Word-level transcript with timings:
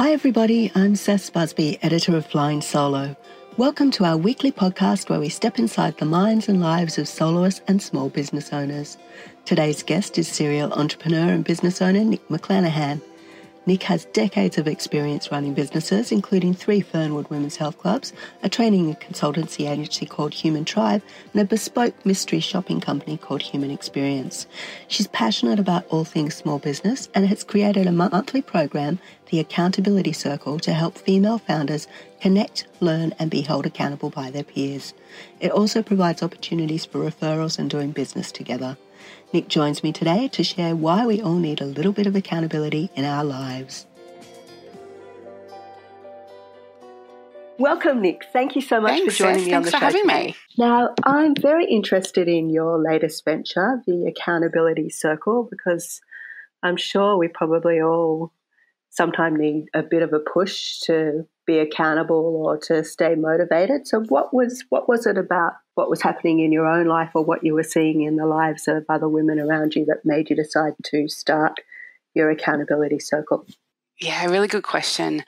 Hi, 0.00 0.12
everybody. 0.12 0.72
I'm 0.74 0.96
Seth 0.96 1.30
Busby, 1.30 1.78
editor 1.82 2.16
of 2.16 2.24
Flying 2.24 2.62
Solo. 2.62 3.14
Welcome 3.58 3.90
to 3.90 4.06
our 4.06 4.16
weekly 4.16 4.50
podcast 4.50 5.10
where 5.10 5.20
we 5.20 5.28
step 5.28 5.58
inside 5.58 5.98
the 5.98 6.06
minds 6.06 6.48
and 6.48 6.58
lives 6.58 6.96
of 6.96 7.06
soloists 7.06 7.60
and 7.68 7.82
small 7.82 8.08
business 8.08 8.50
owners. 8.50 8.96
Today's 9.44 9.82
guest 9.82 10.16
is 10.16 10.26
serial 10.26 10.72
entrepreneur 10.72 11.30
and 11.30 11.44
business 11.44 11.82
owner 11.82 12.02
Nic 12.02 12.26
McClanahan. 12.28 13.02
Nic 13.66 13.82
has 13.84 14.06
decades 14.06 14.56
of 14.56 14.66
experience 14.66 15.30
running 15.30 15.52
businesses, 15.52 16.10
including 16.10 16.54
three 16.54 16.80
Fernwood 16.80 17.28
Women's 17.28 17.56
Health 17.56 17.76
Clubs, 17.76 18.14
a 18.42 18.48
training 18.48 18.86
and 18.86 18.98
consultancy 18.98 19.68
agency 19.68 20.06
called 20.06 20.32
Human 20.32 20.64
Tribe, 20.64 21.02
and 21.32 21.42
a 21.42 21.44
bespoke 21.44 21.94
mystery 22.06 22.40
shopping 22.40 22.80
company 22.80 23.18
called 23.18 23.42
Human 23.42 23.70
Experience. 23.70 24.46
She's 24.88 25.08
passionate 25.08 25.58
about 25.58 25.86
all 25.88 26.04
things 26.04 26.34
small 26.34 26.58
business 26.58 27.10
and 27.14 27.26
has 27.26 27.44
created 27.44 27.86
a 27.86 27.92
monthly 27.92 28.40
program, 28.40 28.98
the 29.30 29.40
Accountability 29.40 30.12
Circle, 30.12 30.58
to 30.60 30.72
help 30.72 30.96
female 30.96 31.36
founders 31.38 31.86
connect, 32.20 32.66
learn, 32.80 33.14
and 33.18 33.30
be 33.30 33.42
held 33.42 33.66
accountable 33.66 34.08
by 34.08 34.30
their 34.30 34.42
peers. 34.42 34.94
It 35.38 35.50
also 35.52 35.82
provides 35.82 36.22
opportunities 36.22 36.86
for 36.86 36.98
referrals 36.98 37.58
and 37.58 37.68
doing 37.68 37.92
business 37.92 38.32
together. 38.32 38.78
Nic 39.32 39.48
joins 39.48 39.82
me 39.82 39.92
today 39.92 40.28
to 40.28 40.42
share 40.42 40.74
why 40.74 41.06
we 41.06 41.20
all 41.20 41.36
need 41.36 41.60
a 41.60 41.66
little 41.66 41.92
bit 41.92 42.06
of 42.06 42.16
accountability 42.16 42.90
in 42.96 43.04
our 43.04 43.24
lives. 43.24 43.86
Welcome, 47.58 48.00
Nic. 48.00 48.24
Thank 48.32 48.56
you 48.56 48.62
so 48.62 48.80
much 48.80 48.92
Thanks, 48.92 49.16
for 49.18 49.24
joining 49.24 49.40
Seth. 49.40 49.46
me 49.46 49.52
on 49.52 49.62
the 49.62 49.70
show. 49.70 49.78
Thanks 49.78 49.96
for 50.00 50.08
having 50.08 50.26
me. 50.26 50.34
Now, 50.56 50.94
I'm 51.04 51.34
very 51.34 51.66
interested 51.66 52.26
in 52.26 52.48
your 52.48 52.82
latest 52.82 53.22
venture, 53.24 53.82
the 53.86 54.06
Accountability 54.06 54.88
Circle, 54.88 55.46
because 55.50 56.00
I'm 56.62 56.78
sure 56.78 57.18
we 57.18 57.28
probably 57.28 57.82
all 57.82 58.32
sometimes 59.00 59.38
need 59.40 59.64
a 59.72 59.82
bit 59.82 60.02
of 60.02 60.12
a 60.12 60.18
push 60.18 60.78
to 60.80 61.26
be 61.46 61.58
accountable 61.58 62.42
or 62.44 62.58
to 62.58 62.84
stay 62.84 63.14
motivated. 63.14 63.88
So 63.88 64.00
what 64.10 64.34
was 64.34 64.62
what 64.68 64.90
was 64.90 65.06
it 65.06 65.16
about 65.16 65.54
what 65.74 65.88
was 65.88 66.02
happening 66.02 66.40
in 66.40 66.52
your 66.52 66.66
own 66.66 66.86
life 66.86 67.12
or 67.14 67.24
what 67.24 67.42
you 67.42 67.54
were 67.54 67.62
seeing 67.62 68.02
in 68.02 68.16
the 68.16 68.26
lives 68.26 68.68
of 68.68 68.84
other 68.90 69.08
women 69.08 69.40
around 69.40 69.74
you 69.74 69.86
that 69.86 70.04
made 70.04 70.28
you 70.28 70.36
decide 70.36 70.74
to 70.84 71.08
start 71.08 71.60
your 72.12 72.30
accountability 72.30 72.98
circle? 72.98 73.46
Yeah, 74.02 74.24
really 74.24 74.48
good 74.48 74.62
question. 74.62 75.24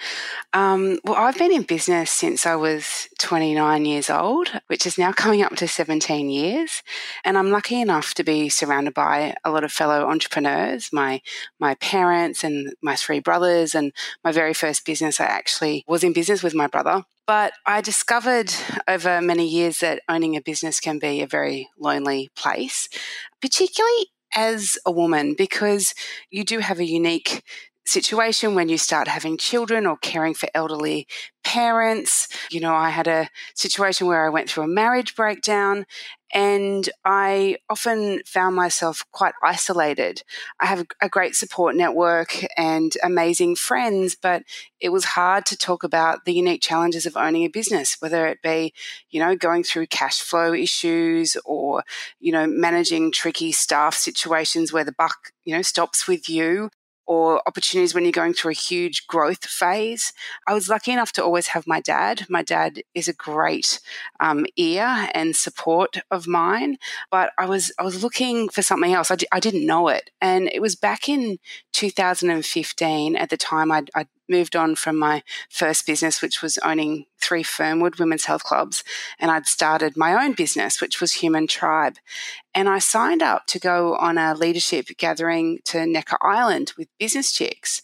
Um, 0.54 0.98
well, 1.04 1.16
I've 1.16 1.36
been 1.36 1.52
in 1.52 1.64
business 1.64 2.10
since 2.10 2.46
I 2.46 2.56
was 2.56 3.06
29 3.18 3.84
years 3.84 4.08
old, 4.08 4.48
which 4.68 4.86
is 4.86 4.96
now 4.96 5.12
coming 5.12 5.42
up 5.42 5.54
to 5.56 5.68
17 5.68 6.30
years. 6.30 6.82
And 7.22 7.36
I'm 7.36 7.50
lucky 7.50 7.82
enough 7.82 8.14
to 8.14 8.24
be 8.24 8.48
surrounded 8.48 8.94
by 8.94 9.34
a 9.44 9.50
lot 9.50 9.62
of 9.62 9.72
fellow 9.72 10.08
entrepreneurs, 10.08 10.88
my, 10.90 11.20
my 11.60 11.74
parents 11.74 12.44
and 12.44 12.72
my 12.80 12.96
three 12.96 13.20
brothers. 13.20 13.74
And 13.74 13.92
my 14.24 14.32
very 14.32 14.54
first 14.54 14.86
business, 14.86 15.20
I 15.20 15.26
actually 15.26 15.84
was 15.86 16.02
in 16.02 16.14
business 16.14 16.42
with 16.42 16.54
my 16.54 16.66
brother. 16.66 17.04
But 17.26 17.52
I 17.66 17.82
discovered 17.82 18.54
over 18.88 19.20
many 19.20 19.46
years 19.46 19.80
that 19.80 20.00
owning 20.08 20.34
a 20.34 20.40
business 20.40 20.80
can 20.80 20.98
be 20.98 21.20
a 21.20 21.26
very 21.26 21.68
lonely 21.78 22.30
place, 22.34 22.88
particularly 23.38 24.06
as 24.34 24.78
a 24.86 24.90
woman, 24.90 25.34
because 25.36 25.94
you 26.30 26.42
do 26.42 26.60
have 26.60 26.80
a 26.80 26.86
unique 26.86 27.42
situation 27.84 28.54
when 28.54 28.68
you 28.68 28.78
start 28.78 29.08
having 29.08 29.36
children 29.36 29.86
or 29.86 29.96
caring 29.96 30.34
for 30.34 30.48
elderly 30.54 31.06
parents. 31.44 32.28
You 32.50 32.60
know, 32.60 32.74
I 32.74 32.90
had 32.90 33.08
a 33.08 33.28
situation 33.54 34.06
where 34.06 34.24
I 34.24 34.30
went 34.30 34.48
through 34.48 34.64
a 34.64 34.68
marriage 34.68 35.16
breakdown 35.16 35.86
and 36.32 36.88
I 37.04 37.58
often 37.68 38.22
found 38.24 38.56
myself 38.56 39.04
quite 39.12 39.34
isolated. 39.42 40.22
I 40.60 40.66
have 40.66 40.86
a 41.02 41.08
great 41.08 41.34
support 41.34 41.76
network 41.76 42.44
and 42.56 42.96
amazing 43.02 43.56
friends, 43.56 44.16
but 44.20 44.42
it 44.80 44.88
was 44.90 45.04
hard 45.04 45.44
to 45.46 45.56
talk 45.56 45.84
about 45.84 46.24
the 46.24 46.32
unique 46.32 46.62
challenges 46.62 47.04
of 47.04 47.16
owning 47.16 47.44
a 47.44 47.48
business, 47.48 47.96
whether 48.00 48.26
it 48.26 48.40
be, 48.42 48.72
you 49.10 49.20
know, 49.20 49.36
going 49.36 49.62
through 49.62 49.88
cash 49.88 50.20
flow 50.20 50.54
issues 50.54 51.36
or, 51.44 51.82
you 52.18 52.32
know, 52.32 52.46
managing 52.46 53.12
tricky 53.12 53.52
staff 53.52 53.94
situations 53.94 54.72
where 54.72 54.84
the 54.84 54.92
buck, 54.92 55.32
you 55.44 55.54
know, 55.54 55.62
stops 55.62 56.08
with 56.08 56.30
you 56.30 56.70
or 57.12 57.42
opportunities 57.46 57.94
when 57.94 58.04
you're 58.04 58.20
going 58.22 58.32
through 58.32 58.52
a 58.52 58.54
huge 58.70 59.06
growth 59.06 59.44
phase. 59.44 60.14
I 60.46 60.54
was 60.54 60.70
lucky 60.70 60.92
enough 60.92 61.12
to 61.12 61.22
always 61.22 61.48
have 61.48 61.66
my 61.66 61.78
dad. 61.78 62.24
My 62.30 62.42
dad 62.42 62.80
is 62.94 63.06
a 63.06 63.12
great 63.12 63.80
um, 64.18 64.46
ear 64.56 65.10
and 65.12 65.36
support 65.36 65.98
of 66.10 66.26
mine, 66.26 66.78
but 67.10 67.32
I 67.36 67.44
was 67.44 67.70
I 67.78 67.82
was 67.82 68.02
looking 68.02 68.48
for 68.48 68.62
something 68.62 68.94
else. 68.94 69.10
I 69.10 69.16
d- 69.16 69.26
I 69.30 69.40
didn't 69.40 69.66
know 69.66 69.88
it, 69.88 70.08
and 70.22 70.48
it 70.54 70.62
was 70.62 70.74
back 70.74 71.06
in 71.06 71.38
2015. 71.74 73.16
At 73.16 73.28
the 73.28 73.36
time, 73.36 73.70
I'd, 73.70 73.90
I'd 73.94 74.08
moved 74.28 74.56
on 74.56 74.74
from 74.74 74.96
my 74.96 75.22
first 75.48 75.86
business, 75.86 76.22
which 76.22 76.42
was 76.42 76.58
owning 76.58 77.06
three 77.20 77.42
Fernwood 77.42 77.98
women's 77.98 78.24
health 78.24 78.44
clubs, 78.44 78.82
and 79.18 79.30
I'd 79.30 79.46
started 79.46 79.96
my 79.96 80.24
own 80.24 80.32
business, 80.32 80.80
which 80.80 81.00
was 81.00 81.14
Human 81.14 81.46
Tribe. 81.46 81.96
And 82.54 82.68
I 82.68 82.78
signed 82.78 83.22
up 83.22 83.46
to 83.48 83.58
go 83.58 83.96
on 83.96 84.18
a 84.18 84.34
leadership 84.34 84.86
gathering 84.98 85.60
to 85.66 85.86
Necker 85.86 86.18
Island 86.22 86.72
with 86.76 86.88
business 86.98 87.32
chicks. 87.32 87.82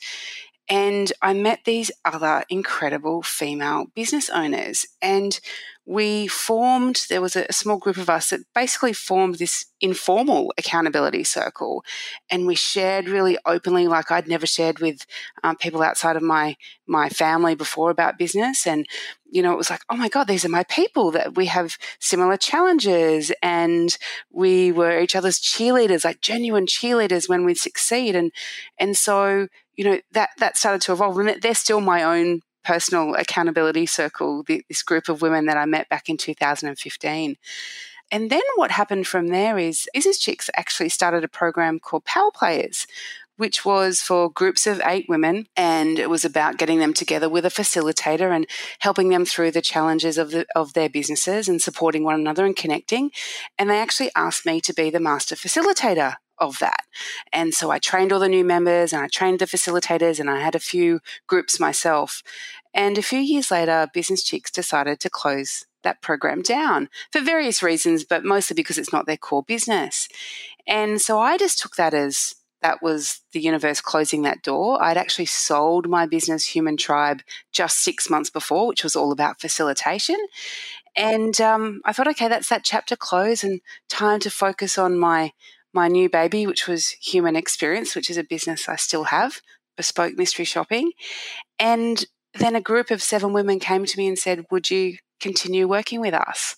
And 0.68 1.12
I 1.22 1.32
met 1.32 1.60
these 1.64 1.90
other 2.04 2.44
incredible 2.50 3.22
female 3.22 3.86
business 3.94 4.28
owners. 4.28 4.86
And 5.00 5.40
we 5.88 6.26
formed, 6.26 7.06
there 7.08 7.22
was 7.22 7.34
a, 7.34 7.50
small 7.50 7.78
group 7.78 7.96
of 7.96 8.10
us 8.10 8.28
that 8.28 8.40
basically 8.54 8.92
formed 8.92 9.36
this 9.36 9.64
informal 9.80 10.52
accountability 10.58 11.24
circle. 11.24 11.82
And 12.28 12.46
we 12.46 12.56
shared 12.56 13.08
really 13.08 13.38
openly, 13.46 13.86
like 13.88 14.10
I'd 14.10 14.28
never 14.28 14.46
shared 14.46 14.80
with 14.80 15.06
um, 15.42 15.56
people 15.56 15.82
outside 15.82 16.14
of 16.14 16.22
my, 16.22 16.56
my 16.86 17.08
family 17.08 17.54
before 17.54 17.88
about 17.88 18.18
business. 18.18 18.66
And, 18.66 18.86
you 19.30 19.40
know, 19.40 19.54
it 19.54 19.56
was 19.56 19.70
like, 19.70 19.80
oh 19.88 19.96
my 19.96 20.10
God, 20.10 20.24
these 20.24 20.44
are 20.44 20.50
my 20.50 20.64
people 20.64 21.10
that 21.12 21.36
we 21.36 21.46
have 21.46 21.78
similar 22.00 22.36
challenges. 22.36 23.32
And 23.42 23.96
we 24.30 24.70
were 24.70 25.00
each 25.00 25.16
other's 25.16 25.40
cheerleaders, 25.40 26.04
like 26.04 26.20
genuine 26.20 26.66
cheerleaders 26.66 27.30
when 27.30 27.46
we 27.46 27.54
succeed. 27.54 28.14
And, 28.14 28.30
and 28.78 28.94
so, 28.94 29.48
you 29.74 29.84
know, 29.84 30.00
that, 30.12 30.30
that 30.36 30.58
started 30.58 30.82
to 30.82 30.92
evolve. 30.92 31.16
And 31.16 31.40
they're 31.40 31.54
still 31.54 31.80
my 31.80 32.02
own 32.02 32.42
personal 32.64 33.14
accountability 33.14 33.86
circle, 33.86 34.44
this 34.46 34.82
group 34.82 35.08
of 35.08 35.22
women 35.22 35.46
that 35.46 35.56
I 35.56 35.64
met 35.64 35.88
back 35.88 36.08
in 36.08 36.16
2015. 36.16 37.36
And 38.10 38.30
then 38.30 38.40
what 38.56 38.70
happened 38.70 39.06
from 39.06 39.28
there 39.28 39.58
is 39.58 39.88
Business 39.92 40.18
Chicks 40.18 40.48
actually 40.56 40.88
started 40.88 41.24
a 41.24 41.28
program 41.28 41.78
called 41.78 42.04
Power 42.04 42.30
Players, 42.32 42.86
which 43.36 43.64
was 43.64 44.00
for 44.00 44.30
groups 44.30 44.66
of 44.66 44.80
eight 44.84 45.06
women. 45.08 45.46
And 45.56 45.98
it 45.98 46.08
was 46.08 46.24
about 46.24 46.56
getting 46.56 46.78
them 46.78 46.94
together 46.94 47.28
with 47.28 47.44
a 47.44 47.50
facilitator 47.50 48.34
and 48.34 48.46
helping 48.80 49.10
them 49.10 49.24
through 49.24 49.50
the 49.50 49.62
challenges 49.62 50.16
of, 50.18 50.30
the, 50.30 50.46
of 50.56 50.72
their 50.72 50.88
businesses 50.88 51.48
and 51.48 51.60
supporting 51.60 52.02
one 52.02 52.18
another 52.18 52.46
and 52.46 52.56
connecting. 52.56 53.10
And 53.58 53.68
they 53.68 53.78
actually 53.78 54.10
asked 54.16 54.46
me 54.46 54.60
to 54.62 54.72
be 54.72 54.90
the 54.90 55.00
master 55.00 55.36
facilitator 55.36 56.16
of 56.40 56.58
that. 56.58 56.84
And 57.32 57.54
so 57.54 57.70
I 57.70 57.78
trained 57.78 58.12
all 58.12 58.20
the 58.20 58.28
new 58.28 58.44
members 58.44 58.92
and 58.92 59.02
I 59.02 59.08
trained 59.08 59.38
the 59.38 59.46
facilitators 59.46 60.20
and 60.20 60.30
I 60.30 60.40
had 60.40 60.54
a 60.54 60.60
few 60.60 61.00
groups 61.26 61.60
myself. 61.60 62.22
And 62.74 62.98
a 62.98 63.02
few 63.02 63.20
years 63.20 63.50
later, 63.50 63.88
Business 63.92 64.22
Chicks 64.22 64.50
decided 64.50 65.00
to 65.00 65.10
close 65.10 65.64
that 65.82 66.02
program 66.02 66.42
down 66.42 66.88
for 67.12 67.20
various 67.20 67.62
reasons, 67.62 68.04
but 68.04 68.24
mostly 68.24 68.54
because 68.54 68.78
it's 68.78 68.92
not 68.92 69.06
their 69.06 69.16
core 69.16 69.42
business. 69.42 70.08
And 70.66 71.00
so 71.00 71.18
I 71.20 71.38
just 71.38 71.58
took 71.60 71.76
that 71.76 71.94
as 71.94 72.34
that 72.60 72.82
was 72.82 73.20
the 73.32 73.40
universe 73.40 73.80
closing 73.80 74.22
that 74.22 74.42
door. 74.42 74.82
I'd 74.82 74.96
actually 74.96 75.26
sold 75.26 75.88
my 75.88 76.06
business, 76.06 76.46
Human 76.46 76.76
Tribe, 76.76 77.22
just 77.52 77.82
six 77.82 78.10
months 78.10 78.30
before, 78.30 78.66
which 78.66 78.82
was 78.82 78.96
all 78.96 79.12
about 79.12 79.40
facilitation. 79.40 80.18
And 80.96 81.40
um, 81.40 81.80
I 81.84 81.92
thought, 81.92 82.08
okay, 82.08 82.26
that's 82.26 82.48
that 82.48 82.64
chapter 82.64 82.96
closed 82.96 83.44
and 83.44 83.60
time 83.88 84.18
to 84.20 84.30
focus 84.30 84.76
on 84.76 84.98
my 84.98 85.32
my 85.72 85.88
new 85.88 86.08
baby, 86.08 86.46
which 86.46 86.66
was 86.66 86.90
Human 87.00 87.36
Experience, 87.36 87.94
which 87.94 88.10
is 88.10 88.16
a 88.16 88.24
business 88.24 88.68
I 88.68 88.76
still 88.76 89.04
have, 89.04 89.40
bespoke 89.76 90.16
mystery 90.16 90.44
shopping. 90.44 90.92
And 91.58 92.04
then 92.34 92.56
a 92.56 92.60
group 92.60 92.90
of 92.90 93.02
seven 93.02 93.32
women 93.32 93.58
came 93.58 93.84
to 93.84 93.98
me 93.98 94.06
and 94.06 94.18
said, 94.18 94.46
Would 94.50 94.70
you 94.70 94.96
continue 95.20 95.66
working 95.66 96.00
with 96.00 96.14
us? 96.14 96.54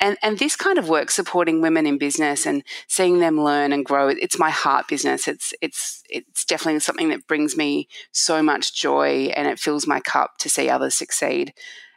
And, 0.00 0.16
and 0.22 0.38
this 0.38 0.56
kind 0.56 0.78
of 0.78 0.88
work 0.88 1.10
supporting 1.10 1.60
women 1.60 1.86
in 1.86 1.98
business 1.98 2.46
and 2.46 2.62
seeing 2.88 3.20
them 3.20 3.40
learn 3.40 3.72
and 3.72 3.84
grow, 3.84 4.08
it's 4.08 4.38
my 4.38 4.50
heart 4.50 4.88
business. 4.88 5.28
It's, 5.28 5.52
it's, 5.60 6.02
it's 6.08 6.44
definitely 6.44 6.80
something 6.80 7.10
that 7.10 7.26
brings 7.26 7.56
me 7.56 7.88
so 8.12 8.42
much 8.42 8.74
joy 8.74 9.30
and 9.36 9.46
it 9.46 9.58
fills 9.58 9.86
my 9.86 10.00
cup 10.00 10.38
to 10.38 10.48
see 10.48 10.70
others 10.70 10.94
succeed. 10.94 11.52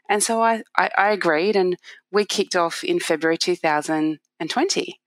And 0.09 0.21
so 0.21 0.41
I, 0.41 0.63
I, 0.77 0.89
I 0.97 1.11
agreed 1.11 1.55
and 1.55 1.77
we 2.11 2.25
kicked 2.25 2.55
off 2.55 2.83
in 2.83 2.99
February 2.99 3.37
2020. 3.37 4.99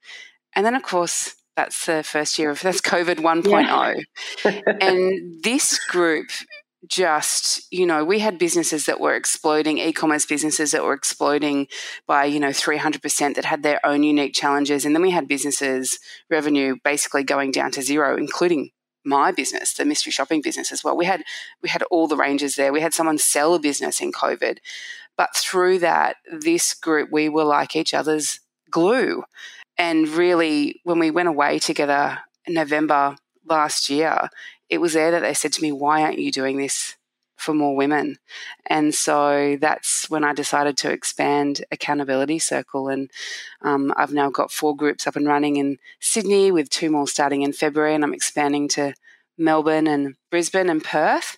And 0.57 0.65
then, 0.65 0.75
of 0.75 0.83
course, 0.83 1.35
that's 1.57 1.87
the 1.87 2.03
first 2.03 2.39
year 2.39 2.51
of 2.51 2.61
that's 2.61 2.81
COVID 2.81 3.17
1.0. 3.17 3.45
Yeah. 3.55 3.95
Oh. 4.45 4.63
and 4.81 5.43
this 5.43 5.79
group 5.87 6.31
just, 6.89 7.67
you 7.73 7.87
know, 7.87 8.05
we 8.05 8.19
had 8.19 8.39
businesses 8.39 8.87
that 8.87 9.01
were 9.01 9.15
exploding, 9.15 9.79
e 9.79 9.93
commerce 9.93 10.27
businesses 10.27 10.73
that 10.73 10.85
were 10.85 10.93
exploding 10.93 11.67
by, 12.07 12.25
you 12.25 12.39
know, 12.39 12.49
300% 12.49 13.35
that 13.35 13.45
had 13.45 13.63
their 13.63 13.85
own 13.87 14.03
unique 14.03 14.35
challenges. 14.35 14.85
And 14.85 14.95
then 14.95 15.03
we 15.03 15.11
had 15.11 15.29
businesses 15.29 15.99
revenue 16.31 16.77
basically 16.85 17.25
going 17.25 17.53
down 17.53 17.71
to 17.73 17.83
zero, 17.83 18.17
including 18.17 18.71
my 19.05 19.33
business, 19.33 19.75
the 19.75 19.85
mystery 19.85 20.13
shopping 20.13 20.41
business 20.41 20.73
as 20.73 20.83
well. 20.83 20.97
We 20.97 21.05
had 21.05 21.23
we 21.63 21.69
had 21.69 21.83
all 21.85 22.09
the 22.09 22.17
ranges 22.17 22.57
there. 22.57 22.73
We 22.73 22.81
had 22.81 22.95
someone 22.95 23.19
sell 23.19 23.55
a 23.55 23.59
business 23.59 24.01
in 24.01 24.13
COVID. 24.13 24.59
But 25.17 25.37
through 25.37 25.79
that, 25.81 26.17
this 26.31 26.75
group, 26.75 27.11
we 27.13 27.29
were 27.29 27.45
like 27.45 27.77
each 27.77 27.95
other's 27.95 28.41
glue. 28.71 29.25
And 29.77 30.09
really, 30.09 30.81
when 30.85 30.99
we 30.99 31.11
went 31.11 31.29
away 31.29 31.59
together 31.59 32.19
in 32.47 32.55
November 32.55 33.17
last 33.49 33.89
year, 33.91 34.29
it 34.69 34.81
was 34.81 34.93
there 34.93 35.11
that 35.11 35.21
they 35.21 35.35
said 35.35 35.53
to 35.55 35.63
me, 35.63 35.73
Why 35.73 36.03
aren't 36.03 36.19
you 36.19 36.31
doing 36.31 36.59
this 36.59 36.97
for 37.37 37.53
more 37.53 37.77
women? 37.77 38.17
And 38.67 38.95
so 38.95 39.57
that's 39.61 40.09
when 40.09 40.25
I 40.25 40.33
decided 40.33 40.77
to 40.79 40.91
expand 40.91 41.65
Accountability 41.71 42.39
Circle. 42.39 42.89
And 42.89 43.11
um, 43.63 43.93
I've 43.97 44.13
now 44.13 44.31
got 44.31 44.53
four 44.53 44.77
groups 44.77 45.07
up 45.07 45.17
and 45.17 45.27
running 45.27 45.57
in 45.57 45.79
Sydney 46.01 46.51
with 46.53 46.71
two 46.71 46.91
more 46.91 47.09
starting 47.09 47.43
in 47.43 47.53
February. 47.53 47.95
And 47.95 48.05
I'm 48.05 48.15
expanding 48.15 48.69
to 48.69 48.95
Melbourne 49.37 49.87
and 49.87 50.15
Brisbane 50.31 50.71
and 50.71 50.83
Perth. 50.83 51.37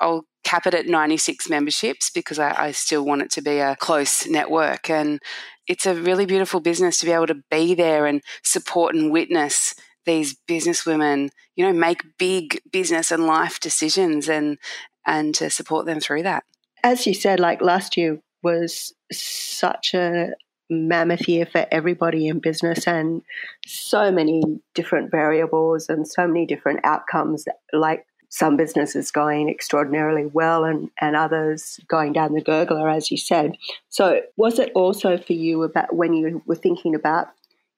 I'll 0.00 0.26
cap 0.44 0.66
it 0.66 0.74
at 0.74 0.86
96 0.86 1.48
memberships 1.48 2.10
because 2.10 2.38
I, 2.38 2.66
I, 2.66 2.70
still 2.72 3.04
want 3.04 3.22
it 3.22 3.30
to 3.32 3.42
be 3.42 3.58
a 3.58 3.76
close 3.76 4.26
network. 4.26 4.90
And 4.90 5.20
it's 5.66 5.86
a 5.86 5.94
really 5.94 6.26
beautiful 6.26 6.60
business 6.60 6.98
to 6.98 7.06
be 7.06 7.12
able 7.12 7.26
to 7.26 7.42
be 7.50 7.74
there 7.74 8.06
and 8.06 8.22
support 8.42 8.94
and 8.94 9.10
witness 9.10 9.74
these 10.04 10.36
businesswomen, 10.48 11.30
you 11.56 11.64
know, 11.64 11.72
make 11.72 12.02
big 12.18 12.60
business 12.70 13.10
and 13.10 13.26
life 13.26 13.60
decisions 13.60 14.28
and 14.28 14.58
and 15.06 15.34
to 15.34 15.50
support 15.50 15.86
them 15.86 16.00
through 16.00 16.22
that. 16.22 16.44
As 16.82 17.06
you 17.06 17.14
said, 17.14 17.40
like 17.40 17.62
last 17.62 17.96
year 17.96 18.20
was 18.42 18.92
such 19.12 19.94
a 19.94 20.30
mammoth 20.70 21.28
year 21.28 21.46
for 21.46 21.66
everybody 21.70 22.26
in 22.26 22.38
business 22.38 22.86
and 22.86 23.22
so 23.66 24.10
many 24.10 24.42
different 24.74 25.10
variables 25.10 25.88
and 25.88 26.08
so 26.08 26.26
many 26.26 26.46
different 26.46 26.80
outcomes 26.84 27.44
like 27.72 28.06
some 28.34 28.56
businesses 28.56 29.12
going 29.12 29.48
extraordinarily 29.48 30.26
well 30.26 30.64
and, 30.64 30.90
and 31.00 31.14
others 31.14 31.78
going 31.86 32.12
down 32.12 32.32
the 32.32 32.42
gurgler, 32.42 32.92
as 32.92 33.08
you 33.08 33.16
said. 33.16 33.56
So, 33.90 34.22
was 34.36 34.58
it 34.58 34.72
also 34.74 35.16
for 35.16 35.34
you 35.34 35.62
about 35.62 35.94
when 35.94 36.14
you 36.14 36.42
were 36.44 36.56
thinking 36.56 36.96
about 36.96 37.28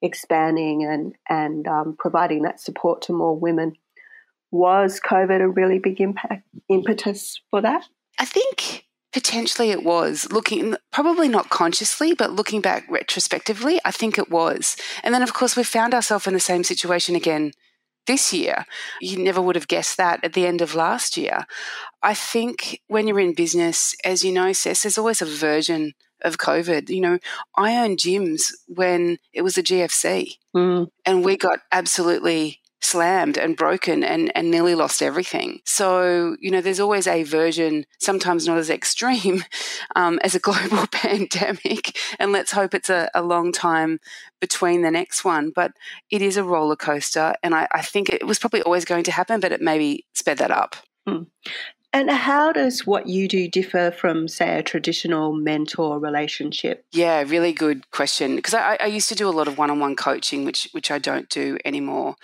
expanding 0.01 0.83
and 0.83 1.13
and 1.29 1.67
um, 1.67 1.95
providing 1.99 2.41
that 2.41 2.59
support 2.59 3.03
to 3.03 3.13
more 3.13 3.37
women? 3.37 3.73
Was 4.49 4.99
COVID 4.99 5.41
a 5.41 5.47
really 5.47 5.77
big 5.77 6.01
impact 6.01 6.47
impetus 6.69 7.39
for 7.51 7.61
that? 7.61 7.83
I 8.17 8.25
think 8.25 8.85
potentially 9.13 9.69
it 9.69 9.83
was 9.83 10.27
looking 10.31 10.75
probably 10.91 11.27
not 11.27 11.49
consciously 11.49 12.13
but 12.13 12.33
looking 12.33 12.59
back 12.59 12.85
retrospectively 12.89 13.79
i 13.85 13.89
think 13.89 14.17
it 14.17 14.29
was 14.29 14.75
and 15.01 15.13
then 15.13 15.23
of 15.23 15.33
course 15.33 15.55
we 15.55 15.63
found 15.63 15.93
ourselves 15.93 16.27
in 16.27 16.33
the 16.33 16.39
same 16.41 16.63
situation 16.63 17.15
again 17.15 17.53
this 18.07 18.33
year. 18.33 18.65
You 19.01 19.17
never 19.23 19.41
would 19.41 19.55
have 19.55 19.67
guessed 19.67 19.97
that 19.97 20.23
at 20.23 20.33
the 20.33 20.45
end 20.47 20.61
of 20.61 20.75
last 20.75 21.17
year. 21.17 21.45
I 22.01 22.13
think 22.13 22.81
when 22.87 23.07
you're 23.07 23.19
in 23.19 23.33
business, 23.33 23.95
as 24.03 24.23
you 24.23 24.31
know, 24.31 24.51
Seth, 24.53 24.83
there's 24.83 24.97
always 24.97 25.21
a 25.21 25.25
version 25.25 25.93
of 26.23 26.37
COVID. 26.37 26.89
You 26.89 27.01
know, 27.01 27.19
I 27.55 27.75
owned 27.77 27.99
gyms 27.99 28.51
when 28.67 29.19
it 29.33 29.41
was 29.41 29.57
a 29.57 29.63
GFC, 29.63 30.37
mm. 30.55 30.87
and 31.05 31.23
we 31.23 31.37
got 31.37 31.59
absolutely 31.71 32.59
slammed 32.81 33.37
and 33.37 33.57
broken 33.57 34.03
and, 34.03 34.31
and 34.35 34.51
nearly 34.51 34.75
lost 34.75 35.01
everything. 35.01 35.59
So, 35.65 36.37
you 36.39 36.51
know, 36.51 36.61
there's 36.61 36.79
always 36.79 37.07
a 37.07 37.23
version, 37.23 37.85
sometimes 37.99 38.47
not 38.47 38.57
as 38.57 38.69
extreme 38.69 39.43
um, 39.95 40.19
as 40.23 40.35
a 40.35 40.39
global 40.39 40.87
pandemic. 40.91 41.97
And 42.19 42.31
let's 42.31 42.51
hope 42.51 42.73
it's 42.73 42.89
a, 42.89 43.09
a, 43.13 43.21
long 43.21 43.51
time 43.51 43.99
between 44.39 44.83
the 44.83 44.91
next 44.91 45.25
one. 45.25 45.51
But 45.53 45.71
it 46.09 46.21
is 46.21 46.37
a 46.37 46.43
roller 46.43 46.75
coaster. 46.75 47.33
And 47.43 47.53
I, 47.55 47.67
I 47.71 47.81
think 47.81 48.09
it 48.09 48.25
was 48.25 48.39
probably 48.39 48.61
always 48.61 48.85
going 48.85 49.03
to 49.05 49.11
happen, 49.11 49.39
but 49.39 49.51
it 49.51 49.61
maybe 49.61 50.05
sped 50.13 50.37
that 50.37 50.51
up. 50.51 50.75
Hmm. 51.07 51.23
And 51.93 52.11
how 52.11 52.51
does 52.51 52.85
what 52.85 53.07
you 53.07 53.27
do 53.27 53.47
differ 53.47 53.91
from, 53.91 54.27
say, 54.27 54.59
a 54.59 54.63
traditional 54.63 55.33
mentor 55.33 55.99
relationship? 55.99 56.85
Yeah, 56.91 57.23
really 57.25 57.53
good 57.53 57.89
question. 57.91 58.35
Because 58.35 58.53
I, 58.53 58.77
I, 58.81 58.87
used 58.87 59.07
to 59.09 59.15
do 59.15 59.27
a 59.27 59.31
lot 59.31 59.47
of 59.47 59.57
one-on-one 59.57 59.95
coaching, 59.95 60.43
which 60.43 60.67
which 60.73 60.91
I 60.91 60.99
don't 60.99 61.29
do 61.29 61.57
anymore. 61.63 62.15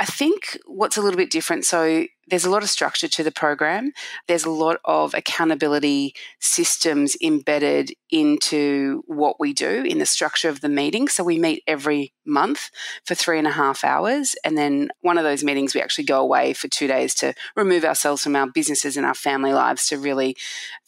I 0.00 0.06
think 0.06 0.58
what's 0.66 0.96
a 0.96 1.02
little 1.02 1.16
bit 1.16 1.30
different. 1.30 1.64
So 1.64 2.06
there's 2.28 2.44
a 2.44 2.50
lot 2.50 2.62
of 2.62 2.70
structure 2.70 3.08
to 3.08 3.22
the 3.22 3.32
program. 3.32 3.92
There's 4.28 4.44
a 4.44 4.50
lot 4.50 4.78
of 4.84 5.12
accountability 5.14 6.14
systems 6.40 7.16
embedded 7.22 7.92
into 8.10 9.02
what 9.06 9.40
we 9.40 9.52
do 9.52 9.82
in 9.84 9.98
the 9.98 10.06
structure 10.06 10.48
of 10.48 10.60
the 10.60 10.68
meeting. 10.68 11.08
So 11.08 11.24
we 11.24 11.38
meet 11.38 11.62
every 11.66 12.12
month 12.24 12.70
for 13.04 13.14
three 13.14 13.38
and 13.38 13.46
a 13.46 13.52
half 13.52 13.82
hours. 13.82 14.36
And 14.44 14.56
then 14.56 14.90
one 15.00 15.18
of 15.18 15.24
those 15.24 15.42
meetings, 15.42 15.74
we 15.74 15.82
actually 15.82 16.04
go 16.04 16.20
away 16.20 16.52
for 16.52 16.68
two 16.68 16.86
days 16.86 17.14
to 17.16 17.34
remove 17.56 17.84
ourselves 17.84 18.22
from 18.22 18.36
our 18.36 18.46
businesses 18.46 18.96
and 18.96 19.04
our 19.04 19.14
family 19.14 19.52
lives 19.52 19.88
to 19.88 19.98
really 19.98 20.36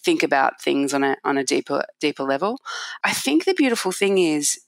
think 0.05 0.23
about 0.23 0.63
things 0.63 0.95
on 0.95 1.03
a, 1.03 1.17
on 1.25 1.37
a 1.37 1.45
deeper, 1.45 1.85
deeper 2.01 2.23
level. 2.23 2.61
I 3.03 3.13
think 3.13 3.45
the 3.45 3.55
beautiful 3.55 3.91
thing 3.91 4.19
is 4.19 4.61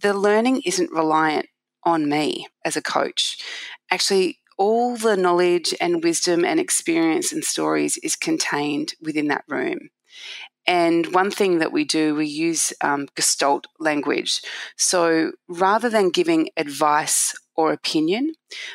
the 0.00 0.14
learning 0.14 0.62
isn't 0.64 0.92
reliant 0.92 1.46
on 1.84 2.08
me 2.08 2.46
as 2.64 2.76
a 2.76 2.82
coach. 2.82 3.38
Actually, 3.90 4.38
all 4.62 4.96
the 4.96 5.16
knowledge 5.16 5.74
and 5.80 6.04
wisdom 6.04 6.44
and 6.44 6.60
experience 6.60 7.32
and 7.32 7.44
stories 7.44 7.98
is 7.98 8.14
contained 8.14 8.94
within 9.00 9.26
that 9.26 9.42
room. 9.48 9.90
And 10.68 11.12
one 11.12 11.32
thing 11.32 11.58
that 11.58 11.72
we 11.72 11.82
do, 11.82 12.14
we 12.14 12.26
use 12.28 12.72
um, 12.80 13.08
Gestalt 13.16 13.66
language. 13.80 14.40
So 14.76 15.32
rather 15.48 15.90
than 15.90 16.10
giving 16.10 16.50
advice 16.56 17.34
or 17.62 17.72
opinion, 17.72 18.34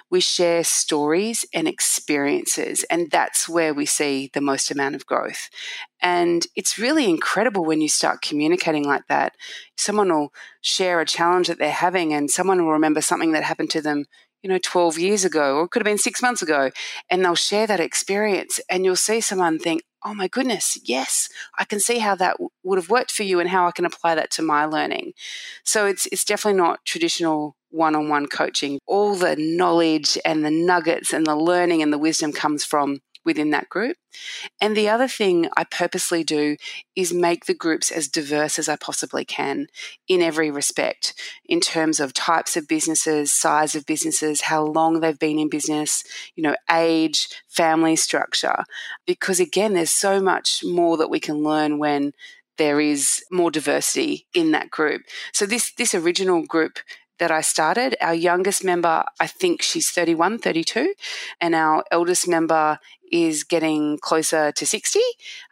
we 0.10 0.20
share 0.20 0.64
stories 0.64 1.46
and 1.54 1.68
experiences. 1.68 2.84
And 2.90 3.12
that's 3.12 3.48
where 3.48 3.74
we 3.74 3.86
see 3.86 4.30
the 4.34 4.42
most 4.42 4.72
amount 4.72 4.96
of 4.96 5.06
growth. 5.06 5.50
And 6.02 6.46
it's 6.56 6.80
really 6.80 7.10
incredible 7.10 7.66
when 7.66 7.82
you 7.82 7.90
start 7.90 8.22
communicating 8.22 8.86
like 8.86 9.08
that. 9.08 9.36
Someone 9.78 10.10
will 10.12 10.34
share 10.62 11.00
a 11.00 11.06
challenge 11.06 11.48
that 11.48 11.60
they're 11.60 11.72
having, 11.72 12.14
and 12.14 12.30
someone 12.32 12.64
will 12.64 12.72
remember 12.72 13.02
something 13.02 13.32
that 13.34 13.44
happened 13.44 13.70
to 13.72 13.82
them 13.82 14.06
you 14.44 14.50
know, 14.50 14.60
12 14.62 15.00
years 15.00 15.26
ago, 15.26 15.58
or 15.58 15.64
it 15.64 15.72
could 15.72 15.82
have 15.82 15.86
been 15.86 15.98
six 15.98 16.22
months 16.22 16.42
ago, 16.42 16.70
and 17.10 17.26
they'll 17.26 17.36
share 17.36 17.66
that 17.68 17.80
experience, 17.80 18.60
and 18.70 18.86
you'll 18.86 18.96
see 18.96 19.20
someone 19.20 19.58
think, 19.58 19.82
oh 20.06 20.14
my 20.14 20.28
goodness, 20.28 20.78
yes, 20.86 21.28
I 21.58 21.66
can 21.66 21.80
see 21.80 22.00
how 22.00 22.16
that 22.16 22.34
w- 22.34 22.50
would 22.64 22.78
have 22.78 22.90
worked 22.90 23.12
for 23.12 23.24
you 23.24 23.40
and 23.40 23.50
how 23.50 23.68
I 23.68 23.72
can 23.72 23.86
apply 23.86 24.16
that 24.16 24.32
to 24.32 24.42
my 24.42 24.66
learning. 24.66 25.14
So 25.64 25.86
it's, 25.86 26.06
it's 26.12 26.24
definitely 26.24 26.62
not 26.62 26.86
traditional 26.86 27.56
one 27.70 27.96
on 27.96 28.10
one 28.10 28.28
coaching. 28.28 28.80
All 28.86 29.16
the 29.16 29.36
knowledge 29.38 30.18
and 30.26 30.44
the 30.44 30.52
nuggets 30.52 31.14
and 31.14 31.26
the 31.26 31.36
learning 31.36 31.82
and 31.82 31.92
the 31.92 31.98
wisdom 31.98 32.32
comes 32.32 32.64
from 32.64 33.00
within 33.28 33.50
that 33.52 33.70
group. 33.70 33.98
And 34.60 34.76
the 34.76 34.90
other 34.90 35.08
thing 35.08 35.50
I 35.58 35.66
purposely 35.66 36.24
do 36.24 36.56
is 36.96 37.14
make 37.14 37.46
the 37.46 37.54
groups 37.54 37.92
as 37.92 38.08
diverse 38.08 38.58
as 38.58 38.70
I 38.70 38.78
possibly 38.78 39.26
can 39.26 39.68
in 40.08 40.22
every 40.22 40.50
respect, 40.50 41.14
in 41.46 41.60
terms 41.60 42.00
of 42.00 42.14
types 42.14 42.56
of 42.56 42.68
businesses, 42.68 43.34
size 43.34 43.76
of 43.76 43.86
businesses, 43.86 44.42
how 44.42 44.64
long 44.64 45.02
they've 45.02 45.20
been 45.20 45.38
in 45.38 45.50
business, 45.50 46.04
you 46.36 46.42
know, 46.42 46.56
age, 46.72 47.28
family 47.50 47.98
structure. 47.98 48.64
Because 49.06 49.42
again, 49.42 49.74
there's 49.74 49.92
so 49.92 50.22
much 50.22 50.62
more 50.64 50.96
that 50.98 51.10
we 51.10 51.20
can 51.20 51.44
learn 51.44 51.78
when 51.78 52.14
there 52.58 52.80
is 52.80 53.24
more 53.30 53.52
diversity 53.52 54.26
in 54.34 54.52
that 54.52 54.72
group. 54.72 55.04
So 55.32 55.46
this 55.46 55.74
this 55.78 55.94
original 55.94 56.44
group 56.44 56.80
that 57.20 57.32
I 57.32 57.42
started. 57.42 57.96
Our 58.02 58.14
youngest 58.14 58.64
member, 58.64 59.04
I 59.20 59.28
think 59.28 59.62
she's 59.62 59.92
31, 59.92 60.40
32, 60.40 60.94
and 61.42 61.56
our 61.56 61.84
eldest 61.92 62.28
member 62.28 62.80
is 63.12 63.44
getting 63.44 63.98
closer 64.00 64.52
to 64.52 64.66
60. 64.66 65.00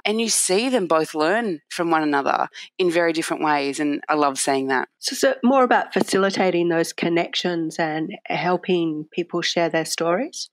And 0.03 0.19
you 0.19 0.29
see 0.29 0.69
them 0.69 0.87
both 0.87 1.15
learn 1.15 1.61
from 1.69 1.89
one 1.89 2.03
another 2.03 2.49
in 2.77 2.91
very 2.91 3.13
different 3.13 3.43
ways. 3.43 3.79
And 3.79 4.03
I 4.09 4.15
love 4.15 4.37
seeing 4.37 4.67
that. 4.67 4.89
So, 4.99 5.15
so 5.15 5.35
more 5.43 5.63
about 5.63 5.93
facilitating 5.93 6.69
those 6.69 6.93
connections 6.93 7.77
and 7.79 8.15
helping 8.25 9.07
people 9.11 9.41
share 9.41 9.69
their 9.69 9.85
stories? 9.85 10.49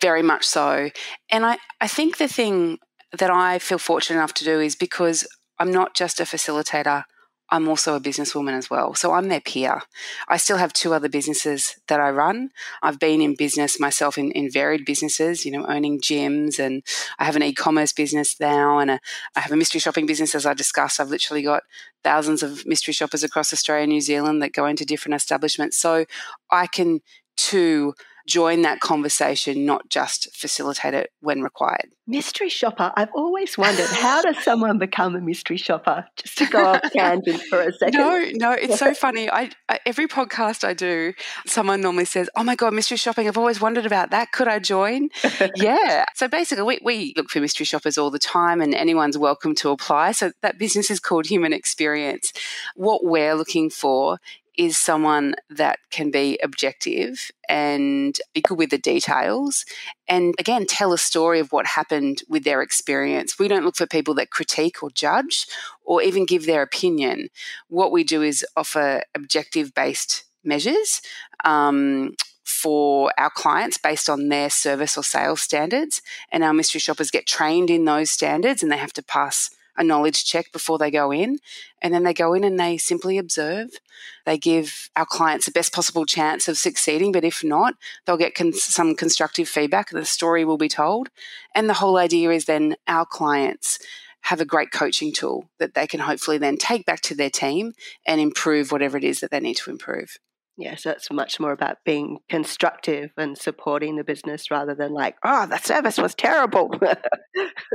Very 0.00 0.22
much 0.22 0.46
so. 0.46 0.90
And 1.30 1.44
I, 1.44 1.58
I 1.80 1.88
think 1.88 2.16
the 2.16 2.28
thing 2.28 2.78
that 3.18 3.30
I 3.30 3.58
feel 3.58 3.78
fortunate 3.78 4.16
enough 4.16 4.34
to 4.34 4.44
do 4.44 4.60
is 4.60 4.74
because 4.74 5.26
I'm 5.58 5.70
not 5.70 5.94
just 5.94 6.20
a 6.20 6.24
facilitator, 6.24 7.04
I'm 7.50 7.68
also 7.68 7.94
a 7.94 8.00
businesswoman 8.00 8.52
as 8.52 8.68
well. 8.68 8.94
So 8.94 9.12
I'm 9.12 9.28
their 9.28 9.40
peer. 9.40 9.82
I 10.28 10.36
still 10.36 10.58
have 10.58 10.72
two 10.72 10.92
other 10.92 11.08
businesses 11.08 11.76
that 11.88 12.00
I 12.00 12.10
run. 12.10 12.50
I've 12.82 12.98
been 12.98 13.20
in 13.20 13.34
business 13.34 13.80
myself 13.80 14.18
in, 14.18 14.30
in 14.32 14.50
varied 14.50 14.84
businesses, 14.84 15.46
you 15.46 15.52
know, 15.52 15.66
owning 15.66 16.00
gyms 16.00 16.58
and 16.58 16.82
I 17.18 17.24
have 17.24 17.36
an 17.36 17.42
e-commerce 17.42 17.92
business 17.92 18.38
now 18.38 18.78
and 18.78 18.90
a, 18.90 19.00
I 19.34 19.40
have 19.40 19.52
a 19.52 19.56
mystery 19.56 19.80
shopping 19.80 20.06
business 20.06 20.34
as 20.34 20.44
I 20.44 20.54
discussed. 20.54 21.00
I've 21.00 21.10
literally 21.10 21.42
got 21.42 21.62
thousands 22.04 22.42
of 22.42 22.66
mystery 22.66 22.92
shoppers 22.92 23.24
across 23.24 23.52
Australia 23.52 23.84
and 23.84 23.92
New 23.92 24.00
Zealand 24.00 24.42
that 24.42 24.52
go 24.52 24.66
into 24.66 24.84
different 24.84 25.14
establishments. 25.14 25.78
So 25.78 26.04
I 26.50 26.66
can 26.66 27.00
too 27.36 27.94
join 28.28 28.62
that 28.62 28.80
conversation, 28.80 29.64
not 29.64 29.88
just 29.88 30.28
facilitate 30.36 30.92
it 30.92 31.10
when 31.20 31.42
required. 31.42 31.88
Mystery 32.06 32.48
shopper. 32.48 32.92
I've 32.94 33.08
always 33.14 33.56
wondered 33.56 33.86
how 33.86 34.22
does 34.22 34.38
someone 34.44 34.78
become 34.78 35.16
a 35.16 35.20
mystery 35.20 35.56
shopper? 35.56 36.06
Just 36.16 36.38
to 36.38 36.46
go 36.46 36.64
off 36.64 36.82
tangent 36.92 37.42
for 37.42 37.60
a 37.60 37.72
second. 37.78 37.98
No, 37.98 38.24
no, 38.34 38.52
it's 38.52 38.78
so 38.78 38.94
funny. 39.04 39.30
I, 39.30 39.50
I, 39.68 39.80
every 39.86 40.06
podcast 40.06 40.62
I 40.62 40.74
do, 40.74 41.14
someone 41.46 41.80
normally 41.80 42.04
says, 42.04 42.30
"Oh 42.36 42.44
my 42.44 42.54
god, 42.54 42.74
mystery 42.74 42.98
shopping! 42.98 43.26
I've 43.28 43.38
always 43.38 43.60
wondered 43.60 43.86
about 43.86 44.10
that. 44.10 44.32
Could 44.32 44.48
I 44.48 44.58
join?" 44.58 45.08
yeah. 45.56 46.04
So 46.14 46.28
basically, 46.28 46.64
we, 46.64 46.78
we 46.82 47.14
look 47.16 47.30
for 47.30 47.40
mystery 47.40 47.66
shoppers 47.66 47.98
all 47.98 48.10
the 48.10 48.18
time, 48.18 48.60
and 48.60 48.74
anyone's 48.74 49.18
welcome 49.18 49.54
to 49.56 49.70
apply. 49.70 50.12
So 50.12 50.32
that 50.42 50.58
business 50.58 50.90
is 50.90 51.00
called 51.00 51.26
Human 51.26 51.52
Experience. 51.52 52.32
What 52.74 53.04
we're 53.04 53.34
looking 53.34 53.70
for 53.70 54.18
is 54.58 54.76
someone 54.76 55.36
that 55.48 55.78
can 55.90 56.10
be 56.10 56.38
objective 56.42 57.30
and 57.48 58.18
be 58.34 58.42
good 58.42 58.58
with 58.58 58.70
the 58.70 58.76
details 58.78 59.64
and 60.08 60.34
again 60.38 60.66
tell 60.66 60.92
a 60.92 60.98
story 60.98 61.38
of 61.38 61.52
what 61.52 61.64
happened 61.64 62.22
with 62.28 62.42
their 62.44 62.60
experience. 62.60 63.38
We 63.38 63.48
don't 63.48 63.64
look 63.64 63.76
for 63.76 63.86
people 63.86 64.14
that 64.14 64.30
critique 64.30 64.82
or 64.82 64.90
judge 64.90 65.46
or 65.84 66.02
even 66.02 66.26
give 66.26 66.44
their 66.44 66.62
opinion. 66.62 67.28
What 67.68 67.92
we 67.92 68.02
do 68.02 68.20
is 68.20 68.44
offer 68.56 69.02
objective 69.14 69.72
based 69.74 70.24
measures. 70.44 71.00
Um, 71.44 72.14
for 72.48 73.12
our 73.18 73.28
clients 73.28 73.76
based 73.76 74.08
on 74.08 74.30
their 74.30 74.48
service 74.48 74.96
or 74.96 75.04
sales 75.04 75.42
standards. 75.42 76.00
And 76.32 76.42
our 76.42 76.54
mystery 76.54 76.80
shoppers 76.80 77.10
get 77.10 77.26
trained 77.26 77.68
in 77.68 77.84
those 77.84 78.10
standards 78.10 78.62
and 78.62 78.72
they 78.72 78.78
have 78.78 78.94
to 78.94 79.02
pass 79.02 79.50
a 79.78 79.84
knowledge 79.84 80.24
check 80.24 80.52
before 80.52 80.76
they 80.76 80.90
go 80.90 81.10
in. 81.10 81.38
And 81.80 81.94
then 81.94 82.02
they 82.02 82.12
go 82.12 82.34
in 82.34 82.44
and 82.44 82.58
they 82.58 82.76
simply 82.76 83.16
observe. 83.16 83.70
They 84.26 84.36
give 84.36 84.90
our 84.96 85.06
clients 85.06 85.46
the 85.46 85.52
best 85.52 85.72
possible 85.72 86.04
chance 86.04 86.48
of 86.48 86.58
succeeding, 86.58 87.12
but 87.12 87.24
if 87.24 87.42
not, 87.42 87.74
they'll 88.04 88.16
get 88.16 88.34
con- 88.34 88.52
some 88.52 88.94
constructive 88.94 89.48
feedback. 89.48 89.90
The 89.90 90.04
story 90.04 90.44
will 90.44 90.58
be 90.58 90.68
told. 90.68 91.08
And 91.54 91.68
the 91.68 91.74
whole 91.74 91.96
idea 91.96 92.30
is 92.30 92.44
then 92.44 92.76
our 92.86 93.06
clients 93.06 93.78
have 94.22 94.40
a 94.40 94.44
great 94.44 94.72
coaching 94.72 95.12
tool 95.12 95.48
that 95.58 95.74
they 95.74 95.86
can 95.86 96.00
hopefully 96.00 96.38
then 96.38 96.56
take 96.56 96.84
back 96.84 97.00
to 97.02 97.14
their 97.14 97.30
team 97.30 97.72
and 98.04 98.20
improve 98.20 98.72
whatever 98.72 98.98
it 98.98 99.04
is 99.04 99.20
that 99.20 99.30
they 99.30 99.40
need 99.40 99.56
to 99.56 99.70
improve. 99.70 100.18
Yes, 100.58 100.84
yeah, 100.84 100.90
so 100.90 100.96
it's 100.96 101.10
much 101.12 101.38
more 101.38 101.52
about 101.52 101.78
being 101.84 102.18
constructive 102.28 103.12
and 103.16 103.38
supporting 103.38 103.94
the 103.94 104.02
business 104.02 104.50
rather 104.50 104.74
than 104.74 104.92
like, 104.92 105.14
oh, 105.24 105.46
the 105.46 105.58
service 105.58 105.98
was 105.98 106.16
terrible. 106.16 106.74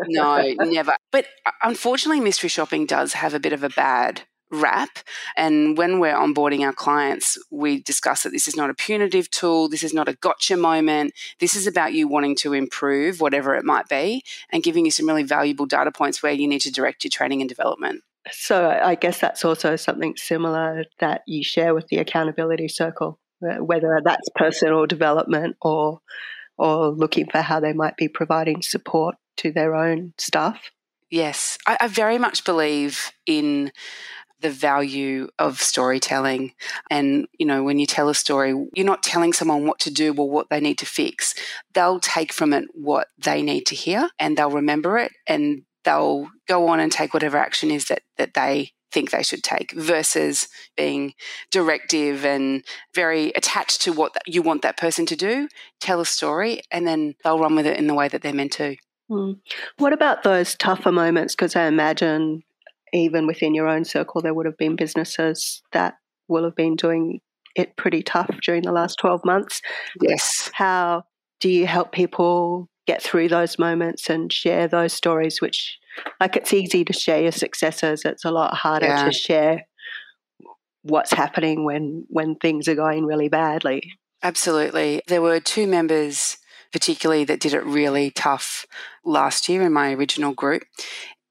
no, 0.07 0.53
never. 0.59 0.93
But 1.09 1.25
uh, 1.45 1.51
unfortunately, 1.63 2.19
mystery 2.19 2.49
shopping 2.49 2.85
does 2.85 3.13
have 3.13 3.33
a 3.33 3.39
bit 3.39 3.53
of 3.53 3.63
a 3.63 3.69
bad 3.69 4.23
rap. 4.51 4.99
And 5.37 5.77
when 5.77 6.01
we're 6.01 6.13
onboarding 6.13 6.59
our 6.59 6.73
clients, 6.73 7.37
we 7.49 7.81
discuss 7.81 8.23
that 8.23 8.31
this 8.31 8.49
is 8.49 8.57
not 8.57 8.69
a 8.69 8.73
punitive 8.73 9.31
tool. 9.31 9.69
This 9.69 9.83
is 9.83 9.93
not 9.93 10.09
a 10.09 10.15
gotcha 10.15 10.57
moment. 10.57 11.13
This 11.39 11.55
is 11.55 11.65
about 11.65 11.93
you 11.93 12.09
wanting 12.09 12.35
to 12.37 12.51
improve, 12.51 13.21
whatever 13.21 13.55
it 13.55 13.63
might 13.63 13.87
be, 13.87 14.23
and 14.51 14.61
giving 14.61 14.83
you 14.83 14.91
some 14.91 15.07
really 15.07 15.23
valuable 15.23 15.65
data 15.65 15.91
points 15.91 16.21
where 16.21 16.33
you 16.33 16.49
need 16.49 16.61
to 16.61 16.71
direct 16.71 17.05
your 17.05 17.11
training 17.11 17.41
and 17.41 17.49
development. 17.49 18.03
So 18.31 18.69
I 18.69 18.95
guess 18.95 19.19
that's 19.19 19.43
also 19.43 19.75
something 19.75 20.15
similar 20.15 20.85
that 20.99 21.21
you 21.27 21.43
share 21.43 21.73
with 21.73 21.87
the 21.87 21.97
accountability 21.97 22.69
circle, 22.69 23.19
uh, 23.45 23.63
whether 23.63 23.99
that's 24.03 24.29
personal 24.35 24.85
development 24.85 25.57
or 25.61 25.99
or 26.57 26.89
looking 26.89 27.27
for 27.29 27.41
how 27.41 27.59
they 27.59 27.73
might 27.73 27.97
be 27.97 28.07
providing 28.07 28.61
support 28.61 29.15
to 29.37 29.51
their 29.51 29.75
own 29.75 30.13
staff. 30.17 30.71
Yes, 31.09 31.57
I, 31.67 31.77
I 31.81 31.87
very 31.87 32.17
much 32.17 32.43
believe 32.43 33.11
in 33.25 33.71
the 34.43 34.49
value 34.51 35.29
of 35.39 35.59
storytelling. 35.61 36.53
And, 36.91 37.27
you 37.39 37.45
know, 37.45 37.63
when 37.63 37.79
you 37.79 37.85
tell 37.85 38.09
a 38.09 38.15
story, 38.15 38.53
you're 38.73 38.85
not 38.85 39.01
telling 39.01 39.33
someone 39.33 39.65
what 39.65 39.79
to 39.79 39.91
do 39.91 40.13
or 40.15 40.29
what 40.29 40.49
they 40.49 40.59
need 40.59 40.77
to 40.79 40.85
fix. 40.85 41.33
They'll 41.73 41.99
take 41.99 42.33
from 42.33 42.53
it 42.53 42.65
what 42.73 43.07
they 43.17 43.41
need 43.41 43.65
to 43.67 43.75
hear 43.75 44.09
and 44.19 44.37
they'll 44.37 44.51
remember 44.51 44.97
it 44.97 45.11
and 45.25 45.63
they'll 45.83 46.27
go 46.47 46.67
on 46.67 46.79
and 46.79 46.91
take 46.91 47.13
whatever 47.13 47.37
action 47.37 47.71
is 47.71 47.85
that, 47.85 48.01
that 48.17 48.33
they 48.33 48.71
think 48.91 49.09
they 49.09 49.23
should 49.23 49.43
take 49.43 49.71
versus 49.73 50.47
being 50.77 51.13
directive 51.51 52.23
and 52.23 52.63
very 52.93 53.31
attached 53.35 53.81
to 53.81 53.91
what 53.91 54.15
you 54.27 54.41
want 54.41 54.61
that 54.61 54.77
person 54.77 55.05
to 55.07 55.15
do. 55.15 55.49
Tell 55.81 55.99
a 55.99 56.05
story 56.05 56.61
and 56.71 56.87
then 56.87 57.15
they'll 57.23 57.39
run 57.39 57.55
with 57.55 57.65
it 57.65 57.77
in 57.77 57.87
the 57.87 57.95
way 57.95 58.07
that 58.07 58.21
they're 58.21 58.33
meant 58.33 58.53
to. 58.53 58.75
Hmm. 59.09 59.33
What 59.77 59.93
about 59.93 60.23
those 60.23 60.55
tougher 60.55 60.91
moments? 60.91 61.35
Because 61.35 61.55
I 61.55 61.65
imagine 61.65 62.43
even 62.93 63.25
within 63.25 63.55
your 63.55 63.67
own 63.67 63.83
circle, 63.83 64.21
there 64.21 64.33
would 64.33 64.45
have 64.45 64.57
been 64.57 64.75
businesses 64.75 65.63
that 65.71 65.95
will 66.27 66.43
have 66.43 66.55
been 66.55 66.75
doing 66.75 67.19
it 67.55 67.75
pretty 67.75 68.03
tough 68.03 68.29
during 68.43 68.63
the 68.63 68.71
last 68.71 68.97
12 68.99 69.25
months. 69.25 69.61
Yes. 70.01 70.49
How 70.53 71.03
do 71.39 71.49
you 71.49 71.67
help 71.67 71.91
people 71.91 72.69
get 72.85 73.01
through 73.01 73.27
those 73.27 73.57
moments 73.57 74.09
and 74.09 74.31
share 74.31 74.67
those 74.67 74.93
stories 74.93 75.41
which 75.41 75.77
like 76.19 76.35
it's 76.35 76.53
easy 76.53 76.83
to 76.83 76.93
share 76.93 77.21
your 77.21 77.31
successes 77.31 78.03
it's 78.05 78.25
a 78.25 78.31
lot 78.31 78.53
harder 78.53 78.87
yeah. 78.87 79.05
to 79.05 79.11
share 79.11 79.65
what's 80.83 81.13
happening 81.13 81.63
when 81.63 82.05
when 82.09 82.35
things 82.35 82.67
are 82.67 82.75
going 82.75 83.05
really 83.05 83.29
badly 83.29 83.81
absolutely 84.21 85.01
there 85.07 85.21
were 85.21 85.39
two 85.39 85.67
members 85.67 86.37
particularly 86.71 87.23
that 87.23 87.39
did 87.39 87.53
it 87.53 87.63
really 87.63 88.09
tough 88.11 88.65
last 89.05 89.47
year 89.47 89.61
in 89.61 89.71
my 89.71 89.93
original 89.93 90.33
group 90.33 90.63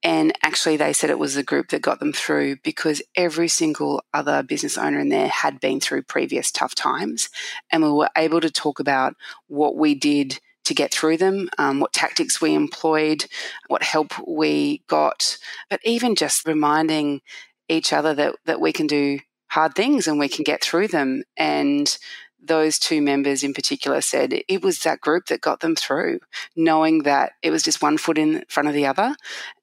and 0.02 0.32
actually, 0.42 0.76
they 0.76 0.92
said 0.92 1.10
it 1.10 1.18
was 1.18 1.36
the 1.36 1.44
group 1.44 1.68
that 1.68 1.80
got 1.80 2.00
them 2.00 2.12
through 2.12 2.56
because 2.64 3.02
every 3.14 3.46
single 3.46 4.02
other 4.12 4.42
business 4.42 4.76
owner 4.76 4.98
in 4.98 5.10
there 5.10 5.28
had 5.28 5.60
been 5.60 5.78
through 5.78 6.02
previous 6.02 6.50
tough 6.50 6.74
times. 6.74 7.28
And 7.70 7.84
we 7.84 7.92
were 7.92 8.10
able 8.16 8.40
to 8.40 8.50
talk 8.50 8.80
about 8.80 9.14
what 9.46 9.76
we 9.76 9.94
did 9.94 10.40
to 10.64 10.74
get 10.74 10.92
through 10.92 11.16
them, 11.16 11.48
um, 11.58 11.80
what 11.80 11.92
tactics 11.92 12.40
we 12.40 12.54
employed, 12.54 13.26
what 13.68 13.82
help 13.82 14.12
we 14.26 14.82
got, 14.86 15.36
but 15.68 15.80
even 15.84 16.14
just 16.14 16.46
reminding 16.46 17.20
each 17.68 17.92
other 17.92 18.14
that, 18.14 18.36
that 18.46 18.60
we 18.60 18.72
can 18.72 18.86
do 18.86 19.18
hard 19.50 19.74
things 19.74 20.06
and 20.06 20.18
we 20.18 20.28
can 20.28 20.44
get 20.44 20.62
through 20.62 20.88
them. 20.88 21.24
And 21.36 21.96
those 22.42 22.78
two 22.78 23.00
members 23.00 23.42
in 23.42 23.54
particular 23.54 24.00
said 24.00 24.32
it 24.48 24.62
was 24.62 24.80
that 24.80 25.00
group 25.00 25.26
that 25.26 25.40
got 25.40 25.60
them 25.60 25.76
through, 25.76 26.20
knowing 26.56 27.02
that 27.04 27.32
it 27.42 27.50
was 27.50 27.62
just 27.62 27.82
one 27.82 27.98
foot 27.98 28.18
in 28.18 28.44
front 28.48 28.68
of 28.68 28.74
the 28.74 28.86
other 28.86 29.14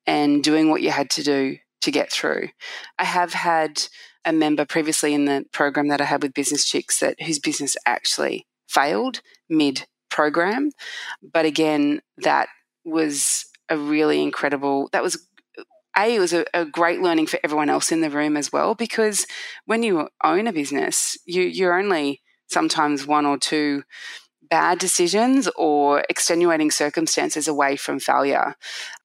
and 0.05 0.43
doing 0.43 0.69
what 0.69 0.81
you 0.81 0.91
had 0.91 1.09
to 1.11 1.23
do 1.23 1.57
to 1.81 1.91
get 1.91 2.11
through. 2.11 2.49
I 2.97 3.05
have 3.05 3.33
had 3.33 3.83
a 4.25 4.33
member 4.33 4.65
previously 4.65 5.13
in 5.13 5.25
the 5.25 5.45
program 5.51 5.87
that 5.89 6.01
I 6.01 6.05
had 6.05 6.21
with 6.21 6.33
Business 6.33 6.65
Chicks 6.65 6.99
that 6.99 7.21
whose 7.21 7.39
business 7.39 7.75
actually 7.85 8.47
failed 8.67 9.21
mid 9.49 9.85
program. 10.09 10.71
But 11.21 11.45
again, 11.45 12.01
that 12.19 12.47
was 12.85 13.45
a 13.69 13.77
really 13.77 14.21
incredible, 14.21 14.89
that 14.91 15.03
was 15.03 15.15
a, 15.95 16.07
it 16.07 16.19
was 16.19 16.33
a, 16.33 16.45
a, 16.53 16.65
great 16.65 17.01
learning 17.01 17.27
for 17.27 17.39
everyone 17.43 17.69
else 17.69 17.91
in 17.91 18.01
the 18.01 18.09
room 18.09 18.37
as 18.37 18.51
well, 18.51 18.73
because 18.73 19.25
when 19.65 19.83
you 19.83 20.07
own 20.23 20.47
a 20.47 20.53
business, 20.53 21.17
you, 21.25 21.43
you're 21.43 21.77
only 21.77 22.21
sometimes 22.47 23.05
one 23.05 23.25
or 23.25 23.37
two 23.37 23.83
bad 24.49 24.79
decisions 24.79 25.47
or 25.55 26.03
extenuating 26.09 26.71
circumstances 26.71 27.47
away 27.47 27.75
from 27.75 27.99
failure. 27.99 28.55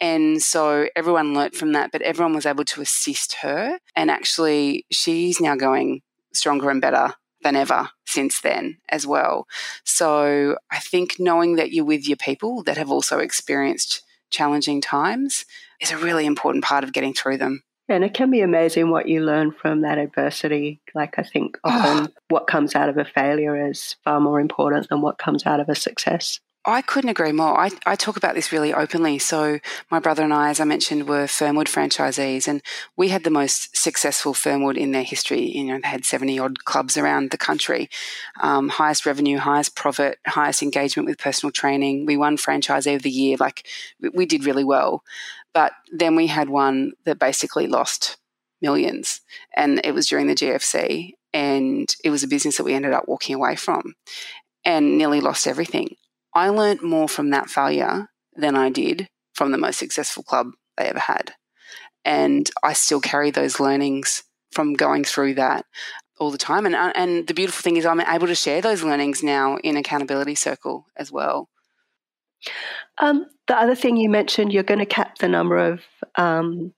And 0.00 0.42
so 0.42 0.88
everyone 0.96 1.34
learnt 1.34 1.54
from 1.54 1.72
that, 1.72 1.92
but 1.92 2.02
everyone 2.02 2.34
was 2.34 2.46
able 2.46 2.64
to 2.66 2.80
assist 2.80 3.34
her. 3.42 3.78
And 3.94 4.10
actually, 4.10 4.86
she's 4.90 5.40
now 5.40 5.56
going 5.56 6.00
stronger 6.32 6.70
and 6.70 6.80
better 6.80 7.14
than 7.44 7.54
ever 7.54 7.90
since 8.04 8.40
then 8.40 8.78
as 8.88 9.06
well. 9.06 9.46
So 9.84 10.56
I 10.72 10.80
think 10.80 11.20
knowing 11.20 11.54
that 11.56 11.72
you're 11.72 11.84
with 11.84 12.08
your 12.08 12.16
people 12.16 12.64
that 12.64 12.76
have 12.76 12.90
also 12.90 13.20
experienced 13.20 14.02
challenging 14.30 14.80
times 14.80 15.44
is 15.80 15.92
a 15.92 15.98
really 15.98 16.26
important 16.26 16.64
part 16.64 16.82
of 16.82 16.92
getting 16.92 17.14
through 17.14 17.38
them. 17.38 17.62
And 17.88 18.02
it 18.02 18.14
can 18.14 18.30
be 18.30 18.40
amazing 18.40 18.90
what 18.90 19.08
you 19.08 19.22
learn 19.22 19.52
from 19.52 19.82
that 19.82 19.98
adversity. 19.98 20.80
Like, 20.94 21.18
I 21.18 21.22
think 21.22 21.58
often 21.62 22.06
ah. 22.06 22.20
what 22.28 22.46
comes 22.46 22.74
out 22.74 22.88
of 22.88 22.96
a 22.96 23.04
failure 23.04 23.68
is 23.68 23.96
far 24.04 24.20
more 24.20 24.40
important 24.40 24.88
than 24.88 25.02
what 25.02 25.18
comes 25.18 25.44
out 25.44 25.60
of 25.60 25.68
a 25.68 25.74
success. 25.74 26.40
I 26.66 26.80
couldn't 26.80 27.10
agree 27.10 27.32
more. 27.32 27.60
I, 27.60 27.70
I 27.84 27.94
talk 27.94 28.16
about 28.16 28.34
this 28.34 28.50
really 28.50 28.72
openly. 28.72 29.18
So, 29.18 29.58
my 29.90 29.98
brother 29.98 30.22
and 30.22 30.32
I, 30.32 30.48
as 30.48 30.60
I 30.60 30.64
mentioned, 30.64 31.06
were 31.06 31.26
Fernwood 31.26 31.66
franchisees, 31.66 32.48
and 32.48 32.62
we 32.96 33.10
had 33.10 33.22
the 33.22 33.30
most 33.30 33.76
successful 33.76 34.32
Fernwood 34.32 34.78
in 34.78 34.92
their 34.92 35.02
history. 35.02 35.42
You 35.42 35.64
know, 35.64 35.78
they 35.78 35.88
had 35.88 36.06
70 36.06 36.38
odd 36.38 36.64
clubs 36.64 36.96
around 36.96 37.30
the 37.30 37.36
country, 37.38 37.90
um, 38.40 38.70
highest 38.70 39.04
revenue, 39.04 39.36
highest 39.36 39.76
profit, 39.76 40.18
highest 40.26 40.62
engagement 40.62 41.06
with 41.06 41.18
personal 41.18 41.52
training. 41.52 42.06
We 42.06 42.16
won 42.16 42.38
franchisee 42.38 42.96
of 42.96 43.02
the 43.02 43.10
year. 43.10 43.36
Like, 43.38 43.66
we 44.14 44.24
did 44.24 44.46
really 44.46 44.64
well. 44.64 45.04
But 45.52 45.72
then 45.92 46.16
we 46.16 46.28
had 46.28 46.48
one 46.48 46.92
that 47.04 47.18
basically 47.18 47.66
lost 47.66 48.16
millions, 48.62 49.20
and 49.54 49.82
it 49.84 49.92
was 49.92 50.06
during 50.06 50.28
the 50.28 50.34
GFC. 50.34 51.12
And 51.34 51.94
it 52.04 52.10
was 52.10 52.22
a 52.22 52.28
business 52.28 52.56
that 52.56 52.64
we 52.64 52.74
ended 52.74 52.92
up 52.92 53.08
walking 53.08 53.34
away 53.34 53.56
from 53.56 53.96
and 54.64 54.96
nearly 54.96 55.20
lost 55.20 55.46
everything. 55.46 55.96
I 56.34 56.48
learned 56.48 56.82
more 56.82 57.08
from 57.08 57.30
that 57.30 57.48
failure 57.48 58.08
than 58.34 58.56
I 58.56 58.70
did 58.70 59.08
from 59.34 59.52
the 59.52 59.58
most 59.58 59.78
successful 59.78 60.22
club 60.22 60.48
they 60.76 60.84
ever 60.84 60.98
had. 60.98 61.34
And 62.04 62.50
I 62.62 62.72
still 62.72 63.00
carry 63.00 63.30
those 63.30 63.60
learnings 63.60 64.24
from 64.52 64.74
going 64.74 65.04
through 65.04 65.34
that 65.34 65.64
all 66.18 66.30
the 66.30 66.38
time. 66.38 66.66
And, 66.66 66.74
uh, 66.74 66.92
and 66.94 67.26
the 67.26 67.34
beautiful 67.34 67.62
thing 67.62 67.76
is, 67.76 67.86
I'm 67.86 68.00
able 68.00 68.26
to 68.26 68.34
share 68.34 68.60
those 68.60 68.82
learnings 68.82 69.22
now 69.22 69.56
in 69.58 69.76
Accountability 69.76 70.34
Circle 70.34 70.86
as 70.96 71.10
well. 71.10 71.48
Um, 72.98 73.26
the 73.48 73.56
other 73.56 73.74
thing 73.74 73.96
you 73.96 74.10
mentioned, 74.10 74.52
you're 74.52 74.62
going 74.62 74.80
to 74.80 74.86
cap 74.86 75.18
the 75.18 75.28
number 75.28 75.56
of 75.56 75.80
um, 76.16 76.72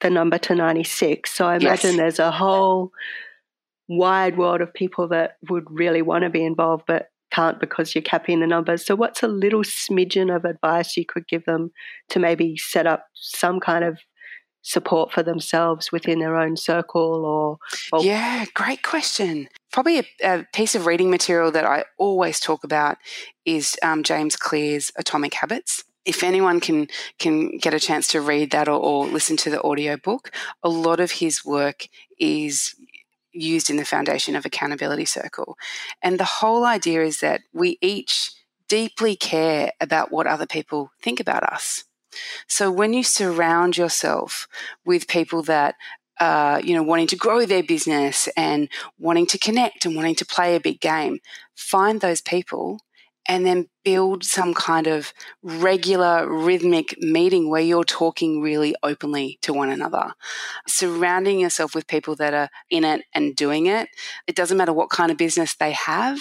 the 0.00 0.10
number 0.10 0.38
to 0.38 0.54
96. 0.54 1.30
So 1.30 1.46
I 1.46 1.56
imagine 1.56 1.90
yes. 1.90 1.96
there's 1.96 2.18
a 2.18 2.30
whole 2.30 2.92
wide 3.88 4.36
world 4.36 4.60
of 4.60 4.72
people 4.72 5.08
that 5.08 5.36
would 5.48 5.64
really 5.70 6.02
want 6.02 6.22
to 6.22 6.30
be 6.30 6.44
involved 6.44 6.84
but 6.86 7.08
can't 7.38 7.60
because 7.60 7.94
you're 7.94 8.02
capping 8.02 8.40
the 8.40 8.46
numbers. 8.46 8.84
So, 8.84 8.96
what's 8.96 9.22
a 9.22 9.28
little 9.28 9.62
smidgen 9.62 10.34
of 10.34 10.44
advice 10.44 10.96
you 10.96 11.04
could 11.06 11.28
give 11.28 11.44
them 11.44 11.70
to 12.10 12.18
maybe 12.18 12.56
set 12.56 12.86
up 12.86 13.06
some 13.14 13.60
kind 13.60 13.84
of 13.84 13.98
support 14.62 15.12
for 15.12 15.22
themselves 15.22 15.92
within 15.92 16.18
their 16.18 16.36
own 16.36 16.56
circle 16.56 17.24
or, 17.24 17.58
or 17.92 18.04
yeah 18.04 18.44
great 18.54 18.82
question 18.82 19.48
probably 19.72 20.00
a, 20.00 20.04
a, 20.22 20.44
piece 20.52 20.74
of 20.74 20.84
reading 20.84 21.10
material 21.10 21.52
that 21.52 21.64
i 21.64 21.84
always 21.96 22.40
talk 22.40 22.64
about 22.64 22.98
is 23.46 23.76
um, 23.84 24.02
james 24.02 24.34
clear's 24.34 24.90
atomic 24.98 25.32
habits 25.34 25.84
if 26.04 26.24
anyone 26.24 26.58
can 26.58 26.88
can 27.20 27.56
get 27.58 27.72
a 27.72 27.78
chance 27.78 28.08
to 28.08 28.20
read 28.20 28.50
that 28.50 28.68
or, 28.68 28.80
or 28.80 29.06
listen 29.06 29.36
to 29.36 29.48
the 29.48 29.62
audio 29.62 29.96
book 29.96 30.32
a 30.64 30.68
lot 30.68 30.98
of 30.98 31.12
his 31.12 31.44
work 31.44 31.86
is 32.18 32.74
used 33.40 33.70
in 33.70 33.76
the 33.76 33.84
foundation 33.84 34.36
of 34.36 34.44
accountability 34.44 35.04
circle. 35.04 35.56
And 36.02 36.18
the 36.18 36.24
whole 36.24 36.64
idea 36.64 37.02
is 37.02 37.20
that 37.20 37.42
we 37.52 37.78
each 37.80 38.32
deeply 38.68 39.16
care 39.16 39.72
about 39.80 40.12
what 40.12 40.26
other 40.26 40.46
people 40.46 40.90
think 41.02 41.20
about 41.20 41.42
us. 41.42 41.84
So 42.46 42.70
when 42.70 42.92
you 42.92 43.02
surround 43.02 43.76
yourself 43.76 44.46
with 44.84 45.08
people 45.08 45.42
that 45.44 45.74
uh, 46.20 46.60
you 46.64 46.74
know, 46.74 46.82
wanting 46.82 47.06
to 47.06 47.16
grow 47.16 47.46
their 47.46 47.62
business 47.62 48.28
and 48.36 48.68
wanting 48.98 49.26
to 49.26 49.38
connect 49.38 49.86
and 49.86 49.94
wanting 49.94 50.16
to 50.16 50.26
play 50.26 50.56
a 50.56 50.60
big 50.60 50.80
game, 50.80 51.20
find 51.54 52.00
those 52.00 52.20
people 52.20 52.80
and 53.28 53.44
then 53.44 53.68
build 53.84 54.24
some 54.24 54.54
kind 54.54 54.86
of 54.86 55.12
regular 55.42 56.26
rhythmic 56.26 56.96
meeting 56.98 57.50
where 57.50 57.60
you're 57.60 57.84
talking 57.84 58.40
really 58.40 58.74
openly 58.82 59.38
to 59.42 59.52
one 59.52 59.68
another. 59.68 60.14
Surrounding 60.66 61.38
yourself 61.38 61.74
with 61.74 61.86
people 61.86 62.16
that 62.16 62.32
are 62.32 62.48
in 62.70 62.84
it 62.84 63.02
and 63.12 63.36
doing 63.36 63.66
it. 63.66 63.90
It 64.26 64.34
doesn't 64.34 64.56
matter 64.56 64.72
what 64.72 64.88
kind 64.88 65.10
of 65.10 65.18
business 65.18 65.54
they 65.54 65.72
have, 65.72 66.18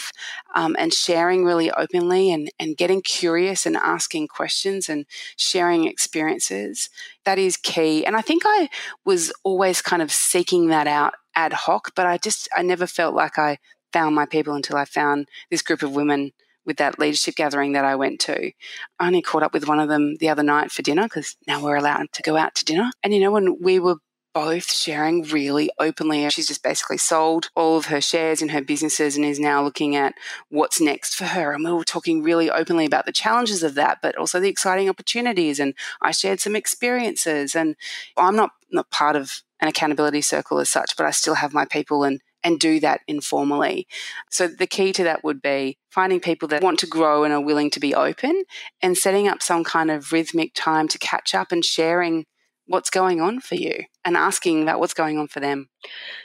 um, 0.53 0.75
and 0.77 0.93
sharing 0.93 1.45
really 1.45 1.71
openly 1.71 2.31
and, 2.31 2.51
and 2.59 2.75
getting 2.75 3.01
curious 3.01 3.65
and 3.65 3.77
asking 3.77 4.27
questions 4.27 4.89
and 4.89 5.05
sharing 5.37 5.85
experiences. 5.85 6.89
That 7.23 7.39
is 7.39 7.55
key. 7.55 8.05
And 8.05 8.17
I 8.17 8.21
think 8.21 8.43
I 8.45 8.69
was 9.05 9.31
always 9.43 9.81
kind 9.81 10.01
of 10.01 10.11
seeking 10.11 10.67
that 10.67 10.87
out 10.87 11.13
ad 11.35 11.53
hoc, 11.53 11.93
but 11.95 12.05
I 12.05 12.17
just, 12.17 12.49
I 12.55 12.63
never 12.63 12.85
felt 12.85 13.15
like 13.15 13.39
I 13.39 13.59
found 13.93 14.13
my 14.13 14.25
people 14.25 14.53
until 14.53 14.75
I 14.75 14.85
found 14.85 15.27
this 15.49 15.61
group 15.61 15.81
of 15.81 15.95
women 15.95 16.31
with 16.67 16.77
that 16.77 16.99
leadership 16.99 17.35
gathering 17.35 17.71
that 17.71 17.85
I 17.85 17.95
went 17.95 18.19
to. 18.21 18.51
I 18.99 19.07
only 19.07 19.23
caught 19.23 19.43
up 19.43 19.53
with 19.53 19.67
one 19.67 19.79
of 19.79 19.89
them 19.89 20.17
the 20.19 20.29
other 20.29 20.43
night 20.43 20.71
for 20.71 20.83
dinner 20.83 21.03
because 21.03 21.35
now 21.47 21.63
we're 21.63 21.77
allowed 21.77 22.11
to 22.13 22.21
go 22.21 22.37
out 22.37 22.53
to 22.55 22.65
dinner. 22.65 22.91
And 23.01 23.13
you 23.13 23.19
know, 23.19 23.31
when 23.31 23.59
we 23.61 23.79
were 23.79 23.97
both 24.37 24.71
sharing 24.71 25.23
really 25.23 25.71
openly. 25.79 26.29
She's 26.29 26.45
just 26.45 26.61
basically 26.61 26.99
sold 26.99 27.49
all 27.55 27.75
of 27.75 27.87
her 27.87 27.99
shares 27.99 28.39
in 28.39 28.49
her 28.49 28.61
businesses 28.61 29.15
and 29.15 29.25
is 29.25 29.39
now 29.39 29.63
looking 29.63 29.95
at 29.95 30.13
what's 30.49 30.79
next 30.79 31.15
for 31.15 31.25
her. 31.25 31.53
And 31.53 31.63
we 31.63 31.71
were 31.71 31.83
talking 31.83 32.21
really 32.21 32.51
openly 32.51 32.85
about 32.85 33.07
the 33.07 33.11
challenges 33.11 33.63
of 33.63 33.73
that, 33.73 33.97
but 34.03 34.15
also 34.15 34.39
the 34.39 34.47
exciting 34.47 34.89
opportunities. 34.89 35.59
And 35.59 35.73
I 36.03 36.11
shared 36.11 36.39
some 36.39 36.55
experiences. 36.55 37.55
And 37.55 37.75
I'm 38.15 38.35
not, 38.35 38.51
not 38.71 38.91
part 38.91 39.15
of 39.15 39.41
an 39.59 39.69
accountability 39.69 40.21
circle 40.21 40.59
as 40.59 40.69
such, 40.69 40.95
but 40.95 41.07
I 41.07 41.11
still 41.11 41.35
have 41.35 41.51
my 41.51 41.65
people 41.65 42.03
and 42.03 42.21
and 42.47 42.61
do 42.61 42.79
that 42.79 43.01
informally. 43.09 43.85
So 44.31 44.47
the 44.47 44.67
key 44.67 44.93
to 44.93 45.03
that 45.03 45.21
would 45.21 45.41
be 45.41 45.77
finding 45.91 46.21
people 46.21 46.47
that 46.47 46.63
want 46.63 46.79
to 46.79 46.87
grow 46.87 47.25
and 47.25 47.33
are 47.33 47.41
willing 47.41 47.69
to 47.71 47.79
be 47.81 47.93
open 47.93 48.45
and 48.81 48.97
setting 48.97 49.27
up 49.27 49.41
some 49.43 49.65
kind 49.65 49.91
of 49.91 50.13
rhythmic 50.13 50.53
time 50.55 50.87
to 50.87 50.97
catch 50.97 51.35
up 51.35 51.51
and 51.51 51.65
sharing 51.65 52.25
what's 52.65 52.89
going 52.89 53.19
on 53.19 53.41
for 53.41 53.55
you 53.55 53.83
and 54.05 54.15
asking 54.15 54.61
about 54.63 54.79
what's 54.79 54.93
going 54.93 55.17
on 55.17 55.27
for 55.27 55.41
them. 55.41 55.67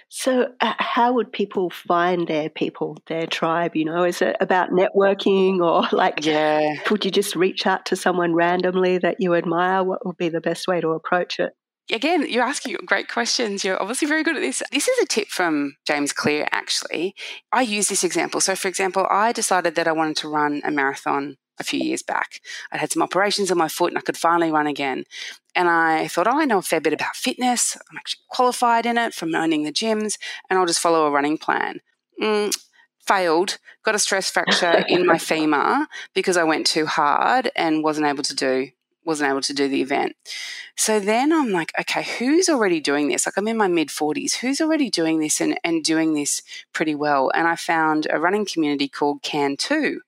So, 0.09 0.53
uh, 0.61 0.75
how 0.79 1.13
would 1.15 1.33
people 1.33 1.71
find 1.71 2.29
their 2.29 2.49
people, 2.49 2.99
their 3.07 3.27
tribe? 3.27 3.75
You 3.75 3.87
know, 3.87 4.05
is 4.05 4.23
it 4.23 4.37
about 4.39 4.71
networking 4.71 5.59
or 5.59 5.89
like, 5.97 6.25
yeah. 6.25 6.75
would 6.89 7.05
you 7.05 7.11
just 7.11 7.35
reach 7.35 7.67
out 7.67 7.87
to 7.87 7.97
someone 7.97 8.33
randomly 8.33 8.99
that 8.99 9.17
you 9.19 9.35
admire? 9.35 9.83
What 9.83 10.07
would 10.07 10.17
be 10.17 10.29
the 10.29 10.41
best 10.41 10.69
way 10.69 10.81
to 10.81 10.91
approach 10.91 11.41
it? 11.41 11.53
Again, 11.93 12.27
you're 12.29 12.43
asking 12.43 12.77
great 12.87 13.09
questions. 13.09 13.65
You're 13.65 13.81
obviously 13.81 14.09
very 14.09 14.23
good 14.23 14.37
at 14.37 14.41
this. 14.41 14.63
This 14.73 14.89
is 14.89 14.99
a 14.99 15.07
tip 15.07 15.29
from 15.29 15.77
James 15.87 16.13
Clear, 16.13 16.49
actually. 16.51 17.15
I 17.53 17.63
use 17.63 17.89
this 17.89 18.05
example. 18.05 18.41
So, 18.41 18.57
for 18.57 18.69
example, 18.69 19.07
I 19.11 19.33
decided 19.33 19.75
that 19.75 19.87
I 19.87 19.93
wanted 19.93 20.17
to 20.19 20.29
run 20.29 20.63
a 20.65 20.71
marathon 20.71 21.37
a 21.59 21.65
few 21.65 21.81
years 21.81 22.03
back. 22.03 22.41
I'd 22.73 22.81
had 22.81 22.93
some 22.93 23.03
operations 23.03 23.51
on 23.51 23.59
my 23.59 23.69
foot 23.69 23.93
and 23.93 23.99
I 23.99 24.03
could 24.03 24.17
finally 24.17 24.51
run 24.51 24.67
again. 24.67 25.05
And 25.55 25.69
I 25.69 26.09
thought, 26.09 26.27
oh, 26.27 26.41
I 26.41 26.47
know 26.47 26.59
a 26.59 26.63
fair 26.63 26.81
bit 26.81 26.95
about 26.95 27.15
fitness. 27.15 27.77
I'm 27.91 27.99
actually 27.99 28.23
qualified 28.29 28.87
in 28.87 28.97
it 28.97 29.13
from 29.13 29.35
owning 29.35 29.65
the 29.65 29.73
gyms, 29.73 30.17
and 30.49 30.59
I'll 30.59 30.67
just 30.67 30.81
follow 30.81 31.07
a 31.07 31.11
running 31.11 31.37
plan. 31.37 31.81
Mm, 32.21 32.57
failed, 33.07 33.59
got 33.85 33.95
a 33.95 33.99
stress 33.99 34.31
fracture 34.31 34.85
in 34.89 35.07
my 35.07 35.19
femur 35.29 35.87
because 36.15 36.39
I 36.39 36.45
went 36.45 36.67
too 36.67 36.87
hard 36.87 37.51
and 37.55 37.85
wasn't 37.85 38.07
able 38.07 38.23
to 38.23 38.35
do 38.35 38.71
wasn't 39.05 39.31
able 39.31 39.41
to 39.43 39.55
do 39.55 39.69
the 39.69 39.83
event. 39.83 40.15
So 40.77 41.01
then 41.01 41.33
I'm 41.33 41.51
like, 41.51 41.73
okay, 41.79 42.03
who's 42.19 42.49
already 42.49 42.81
doing 42.81 43.09
this? 43.09 43.27
Like 43.27 43.37
I'm 43.37 43.49
in 43.49 43.57
my 43.57 43.69
mid 43.69 43.89
40s. 43.89 44.35
Who's 44.37 44.61
already 44.61 44.91
doing 44.91 45.19
this 45.19 45.41
and, 45.41 45.59
and 45.65 45.85
doing 45.85 46.15
this 46.15 46.43
pretty 46.73 46.95
well? 46.95 47.31
And 47.35 47.47
I 47.47 47.57
found 47.57 48.07
a 48.11 48.19
running 48.19 48.47
community 48.47 48.89
called 48.89 49.23
Can 49.23 49.57
Too. 49.57 50.01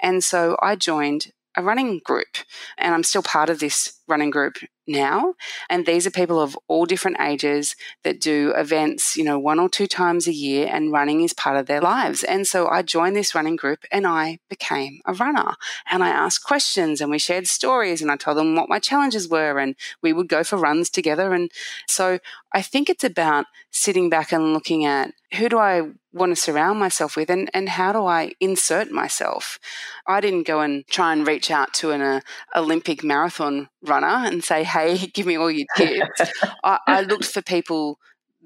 And 0.00 0.22
so 0.22 0.56
I 0.62 0.76
joined 0.76 1.32
a 1.56 1.62
running 1.62 2.00
group 2.04 2.36
and 2.76 2.94
I'm 2.94 3.02
still 3.02 3.22
part 3.22 3.50
of 3.50 3.60
this 3.60 4.00
running 4.06 4.30
group 4.30 4.56
now. 4.86 5.34
And 5.68 5.86
these 5.86 6.06
are 6.06 6.10
people 6.10 6.40
of 6.40 6.56
all 6.68 6.86
different 6.86 7.18
ages 7.20 7.76
that 8.04 8.20
do 8.20 8.52
events, 8.56 9.16
you 9.16 9.24
know, 9.24 9.38
one 9.38 9.58
or 9.58 9.68
two 9.68 9.86
times 9.86 10.26
a 10.26 10.32
year, 10.32 10.68
and 10.70 10.92
running 10.92 11.22
is 11.22 11.32
part 11.32 11.56
of 11.56 11.66
their 11.66 11.80
lives. 11.80 12.22
And 12.22 12.46
so 12.46 12.68
I 12.68 12.82
joined 12.82 13.16
this 13.16 13.34
running 13.34 13.56
group 13.56 13.84
and 13.90 14.06
I 14.06 14.38
became 14.48 15.00
a 15.06 15.14
runner. 15.14 15.54
And 15.90 16.02
I 16.02 16.08
asked 16.08 16.44
questions 16.44 17.00
and 17.00 17.10
we 17.10 17.18
shared 17.18 17.46
stories 17.46 18.02
and 18.02 18.10
I 18.10 18.16
told 18.16 18.36
them 18.36 18.54
what 18.54 18.68
my 18.68 18.78
challenges 18.78 19.28
were 19.28 19.58
and 19.58 19.74
we 20.02 20.12
would 20.12 20.28
go 20.28 20.44
for 20.44 20.56
runs 20.56 20.90
together. 20.90 21.32
And 21.32 21.50
so 21.86 22.18
I 22.52 22.62
think 22.62 22.88
it's 22.88 23.04
about 23.04 23.46
sitting 23.70 24.08
back 24.08 24.32
and 24.32 24.54
looking 24.54 24.84
at 24.84 25.12
who 25.34 25.48
do 25.48 25.58
I 25.58 25.90
want 26.12 26.34
to 26.34 26.36
surround 26.36 26.78
myself 26.78 27.16
with 27.16 27.28
and, 27.28 27.50
and 27.52 27.68
how 27.68 27.92
do 27.92 28.06
I 28.06 28.32
insert 28.40 28.90
myself? 28.90 29.58
I 30.06 30.20
didn't 30.20 30.46
go 30.46 30.60
and 30.60 30.86
try 30.86 31.12
and 31.12 31.26
reach 31.26 31.50
out 31.50 31.74
to 31.74 31.90
an 31.90 32.00
uh, 32.00 32.20
Olympic 32.54 33.04
marathon 33.04 33.68
runner 33.82 34.06
and 34.06 34.42
say, 34.42 34.62
hey, 34.76 35.06
give 35.14 35.26
me 35.26 35.36
all 35.36 35.50
your 35.50 35.66
tips. 35.76 36.20
I, 36.64 36.78
I 36.86 37.00
looked 37.02 37.26
for 37.26 37.42
people 37.42 37.98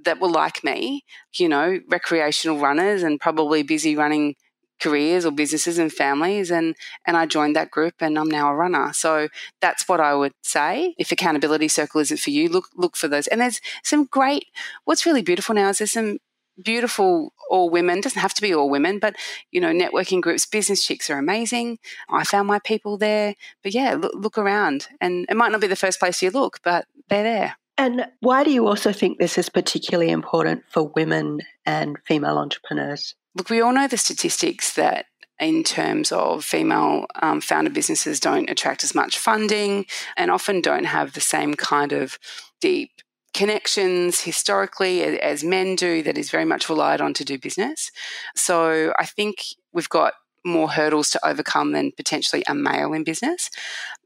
that 0.04 0.20
were 0.20 0.28
like 0.28 0.64
me, 0.64 1.04
you 1.34 1.48
know, 1.48 1.80
recreational 1.88 2.58
runners 2.58 3.02
and 3.02 3.20
probably 3.20 3.62
busy 3.62 3.96
running 3.96 4.34
careers 4.80 5.26
or 5.26 5.30
businesses 5.30 5.78
and 5.78 5.92
families 5.92 6.50
and 6.50 6.74
and 7.06 7.14
I 7.14 7.26
joined 7.26 7.54
that 7.54 7.70
group 7.70 7.94
and 8.00 8.18
I'm 8.18 8.30
now 8.30 8.48
a 8.50 8.54
runner. 8.54 8.92
So 8.94 9.28
that's 9.60 9.86
what 9.86 10.00
I 10.00 10.14
would 10.14 10.32
say. 10.42 10.94
If 10.98 11.12
accountability 11.12 11.68
circle 11.68 12.00
isn't 12.00 12.18
for 12.18 12.30
you, 12.30 12.48
look 12.48 12.68
look 12.74 12.96
for 12.96 13.06
those. 13.06 13.26
And 13.26 13.42
there's 13.42 13.60
some 13.84 14.06
great 14.06 14.46
what's 14.84 15.04
really 15.04 15.20
beautiful 15.22 15.54
now 15.54 15.68
is 15.68 15.78
there's 15.78 15.92
some 15.92 16.16
beautiful 16.62 17.32
all 17.50 17.70
women 17.70 18.00
doesn't 18.00 18.20
have 18.20 18.34
to 18.34 18.42
be 18.42 18.54
all 18.54 18.70
women 18.70 18.98
but 18.98 19.16
you 19.50 19.60
know 19.60 19.72
networking 19.72 20.20
groups 20.20 20.46
business 20.46 20.84
chicks 20.84 21.10
are 21.10 21.18
amazing. 21.18 21.78
I 22.08 22.24
found 22.24 22.48
my 22.48 22.58
people 22.60 22.96
there. 22.96 23.34
But 23.62 23.74
yeah 23.74 23.94
look, 23.94 24.12
look 24.14 24.38
around. 24.38 24.88
And 25.00 25.26
it 25.28 25.36
might 25.36 25.52
not 25.52 25.60
be 25.60 25.66
the 25.66 25.76
first 25.76 25.98
place 25.98 26.22
you 26.22 26.30
look 26.30 26.60
but 26.62 26.86
they're 27.08 27.22
there. 27.22 27.56
And 27.78 28.06
why 28.20 28.44
do 28.44 28.50
you 28.50 28.66
also 28.66 28.92
think 28.92 29.18
this 29.18 29.38
is 29.38 29.48
particularly 29.48 30.10
important 30.10 30.64
for 30.68 30.88
women 30.88 31.40
and 31.64 31.96
female 32.04 32.36
entrepreneurs? 32.38 33.14
Look 33.34 33.50
we 33.50 33.60
all 33.60 33.72
know 33.72 33.88
the 33.88 33.96
statistics 33.96 34.74
that 34.74 35.06
in 35.40 35.64
terms 35.64 36.12
of 36.12 36.44
female 36.44 37.06
um, 37.22 37.40
founder 37.40 37.70
businesses 37.70 38.20
don't 38.20 38.50
attract 38.50 38.84
as 38.84 38.94
much 38.94 39.18
funding 39.18 39.86
and 40.16 40.30
often 40.30 40.60
don't 40.60 40.84
have 40.84 41.14
the 41.14 41.20
same 41.20 41.54
kind 41.54 41.92
of 41.92 42.18
deep 42.60 42.90
connections 43.34 44.20
historically 44.20 45.02
as 45.20 45.44
men 45.44 45.76
do 45.76 46.02
that 46.02 46.18
is 46.18 46.30
very 46.30 46.44
much 46.44 46.68
relied 46.68 47.00
on 47.00 47.14
to 47.14 47.24
do 47.24 47.38
business. 47.38 47.90
So 48.34 48.92
I 48.98 49.06
think 49.06 49.44
we've 49.72 49.88
got 49.88 50.14
more 50.44 50.70
hurdles 50.70 51.10
to 51.10 51.26
overcome 51.26 51.72
than 51.72 51.92
potentially 51.92 52.42
a 52.48 52.54
male 52.54 52.92
in 52.92 53.04
business. 53.04 53.50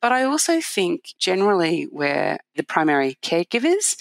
But 0.00 0.12
I 0.12 0.24
also 0.24 0.60
think 0.60 1.14
generally 1.18 1.86
we're 1.90 2.38
the 2.56 2.64
primary 2.64 3.18
caregivers, 3.22 3.96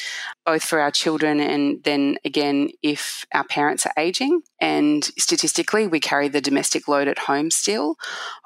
both 0.46 0.64
for 0.64 0.80
our 0.80 0.92
children 0.92 1.40
and 1.40 1.84
then 1.84 2.18
again 2.26 2.70
if 2.82 3.26
our 3.34 3.44
parents 3.44 3.86
are 3.86 3.94
aging. 3.98 4.42
And 4.60 5.04
statistically, 5.18 5.88
we 5.88 6.00
carry 6.00 6.28
the 6.28 6.42
domestic 6.42 6.88
load 6.88 7.08
at 7.08 7.20
home 7.20 7.52
still. 7.52 7.96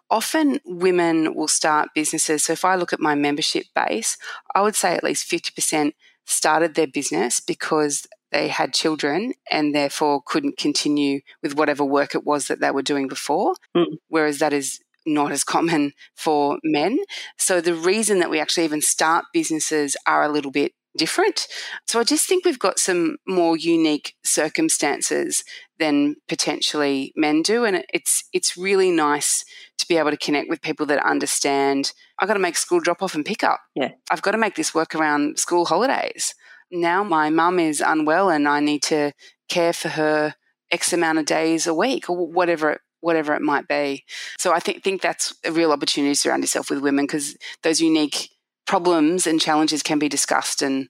Often 0.09 0.59
women 0.65 1.33
will 1.33 1.49
start 1.49 1.89
businesses. 1.93 2.45
So 2.45 2.53
if 2.53 2.63
I 2.63 2.75
look 2.75 2.93
at 2.93 2.99
my 2.99 3.15
membership 3.15 3.65
base, 3.75 4.17
I 4.55 4.61
would 4.61 4.75
say 4.75 4.95
at 4.95 5.03
least 5.03 5.29
50% 5.29 5.93
started 6.27 6.75
their 6.75 6.87
business 6.87 7.39
because 7.39 8.05
they 8.31 8.49
had 8.49 8.73
children 8.73 9.33
and 9.49 9.73
therefore 9.73 10.21
couldn't 10.25 10.57
continue 10.57 11.21
with 11.41 11.55
whatever 11.55 11.83
work 11.83 12.13
it 12.13 12.25
was 12.25 12.47
that 12.47 12.59
they 12.59 12.69
were 12.69 12.81
doing 12.81 13.07
before. 13.07 13.55
Mm. 13.75 13.97
Whereas 14.09 14.39
that 14.39 14.53
is 14.53 14.79
not 15.05 15.31
as 15.31 15.43
common 15.43 15.93
for 16.15 16.59
men. 16.63 16.99
So 17.37 17.61
the 17.61 17.73
reason 17.73 18.19
that 18.19 18.29
we 18.29 18.39
actually 18.39 18.65
even 18.65 18.81
start 18.81 19.25
businesses 19.33 19.95
are 20.05 20.23
a 20.23 20.29
little 20.29 20.51
bit 20.51 20.73
different. 20.97 21.47
So 21.86 21.99
I 21.99 22.03
just 22.03 22.27
think 22.27 22.43
we've 22.43 22.60
got 22.60 22.79
some 22.79 23.17
more 23.27 23.55
unique 23.55 24.15
circumstances 24.23 25.43
than 25.79 26.15
potentially 26.27 27.13
men 27.15 27.41
do 27.41 27.63
and 27.63 27.83
it's 27.93 28.23
it's 28.33 28.57
really 28.57 28.91
nice 28.91 29.45
to 29.77 29.88
be 29.88 29.97
able 29.97 30.10
to 30.10 30.17
connect 30.17 30.49
with 30.49 30.62
people 30.62 30.86
that 30.88 31.05
understand 31.05 31.93
I've 32.19 32.27
got 32.27 32.33
to 32.33 32.39
make 32.39 32.57
school 32.57 32.79
drop 32.79 33.03
off 33.03 33.15
and 33.15 33.23
pick 33.23 33.43
up. 33.43 33.60
Yeah. 33.75 33.91
I've 34.10 34.23
got 34.23 34.31
to 34.31 34.38
make 34.38 34.55
this 34.55 34.73
work 34.73 34.95
around 34.95 35.38
school 35.38 35.65
holidays. 35.65 36.33
Now 36.71 37.03
my 37.03 37.29
mum 37.29 37.60
is 37.60 37.79
unwell 37.79 38.29
and 38.29 38.47
I 38.47 38.60
need 38.60 38.83
to 38.83 39.13
care 39.49 39.73
for 39.73 39.89
her 39.89 40.36
X 40.71 40.91
amount 40.93 41.19
of 41.19 41.25
days 41.25 41.67
a 41.67 41.73
week 41.73 42.10
or 42.10 42.27
whatever 42.27 42.71
it 42.71 42.81
whatever 42.99 43.36
it 43.36 43.41
might 43.41 43.67
be. 43.67 44.03
So 44.38 44.53
I 44.53 44.60
think 44.60 44.83
think 44.83 45.01
that's 45.01 45.33
a 45.45 45.51
real 45.51 45.71
opportunity 45.71 46.13
to 46.13 46.19
surround 46.19 46.43
yourself 46.43 46.69
with 46.69 46.79
women 46.79 47.05
because 47.05 47.38
those 47.63 47.79
unique 47.79 48.29
problems 48.67 49.25
and 49.25 49.41
challenges 49.41 49.82
can 49.82 49.97
be 49.97 50.10
discussed 50.10 50.62
and 50.62 50.89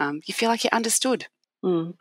um, 0.00 0.20
you 0.26 0.34
feel 0.34 0.48
like 0.48 0.64
you're 0.64 0.74
understood. 0.74 1.26
Mm. 1.64 1.94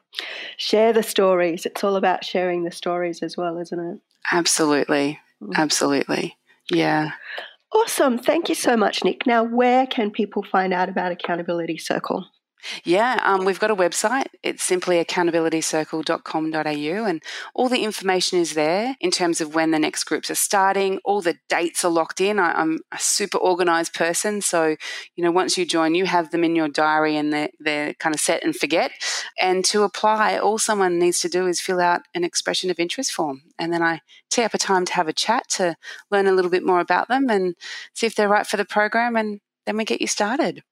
Share 0.58 0.94
the 0.94 1.04
stories. 1.04 1.66
It's 1.66 1.84
all 1.84 1.96
about 1.96 2.24
sharing 2.24 2.64
the 2.64 2.72
stories 2.72 3.24
as 3.24 3.38
well, 3.38 3.58
isn't 3.58 3.80
it? 3.80 4.00
Absolutely. 4.32 5.20
Mm. 5.42 5.56
Absolutely. 5.56 6.38
Yeah. 6.72 7.12
Awesome. 7.74 8.18
Thank 8.18 8.50
you 8.50 8.56
so 8.56 8.78
much, 8.78 9.04
Nic. 9.04 9.26
Now, 9.26 9.44
where 9.44 9.88
can 9.88 10.12
people 10.12 10.44
find 10.44 10.74
out 10.74 10.90
about 10.90 11.12
Accountability 11.12 11.78
Circle? 11.78 12.26
Yeah, 12.84 13.22
um, 13.24 13.46
we've 13.46 13.60
got 13.60 13.72
a 13.72 13.76
website. 13.76 14.28
It's 14.44 14.64
simply 14.64 15.04
accountabilitycircle.com.au, 15.04 17.06
and 17.06 17.24
all 17.54 17.70
the 17.70 17.84
information 17.84 18.40
is 18.40 18.56
there 18.56 18.96
in 19.00 19.12
terms 19.12 19.40
of 19.42 19.54
when 19.54 19.70
the 19.72 19.80
next 19.80 20.06
groups 20.06 20.32
are 20.32 20.36
starting. 20.36 21.00
All 21.06 21.22
the 21.22 21.38
dates 21.50 21.86
are 21.86 21.92
locked 21.92 22.20
in. 22.20 22.40
I, 22.40 22.60
am 22.60 22.80
a 22.92 22.98
super 23.00 23.38
organized 23.38 23.94
person, 23.94 24.42
so 24.42 24.76
you 25.16 25.24
know 25.24 25.32
once 25.32 25.56
you 25.58 25.66
join, 25.66 25.96
you 25.96 26.06
have 26.06 26.32
them 26.32 26.44
in 26.44 26.56
your 26.56 26.68
diary, 26.68 27.16
and 27.16 27.32
they're, 27.32 27.50
they're 27.60 27.94
kind 27.96 28.16
of 28.16 28.22
set 28.22 28.44
and 28.44 28.56
forget. 28.56 28.92
And 29.40 29.64
to 29.66 29.84
apply, 29.84 30.38
all 30.38 30.58
someone 30.58 30.98
needs 31.00 31.20
to 31.22 31.30
do 31.30 31.48
is 31.48 31.62
fill 31.62 31.80
out 31.80 32.02
an 32.16 32.24
expression 32.24 32.72
of 32.72 32.80
interest 32.80 33.12
form, 33.12 33.44
and 33.60 33.72
then 33.72 33.84
I 33.84 34.02
tee 34.30 34.44
up 34.44 34.54
a 34.54 34.58
time 34.58 34.86
to 34.86 34.94
have 34.94 35.08
a 35.08 35.14
chat 35.14 35.48
to 35.50 35.76
learn 36.12 36.28
a 36.28 36.34
little 36.34 36.52
bit 36.52 36.66
more 36.66 36.80
about 36.80 37.08
them 37.08 37.30
and 37.30 37.56
see 37.94 38.08
if 38.08 38.16
they're 38.16 38.28
right 38.28 38.48
for 38.48 38.58
the 38.58 38.66
program, 38.66 39.16
and 39.16 39.40
then 39.66 39.78
we 39.78 39.86
get 39.86 40.02
you 40.02 40.08
started. 40.08 40.64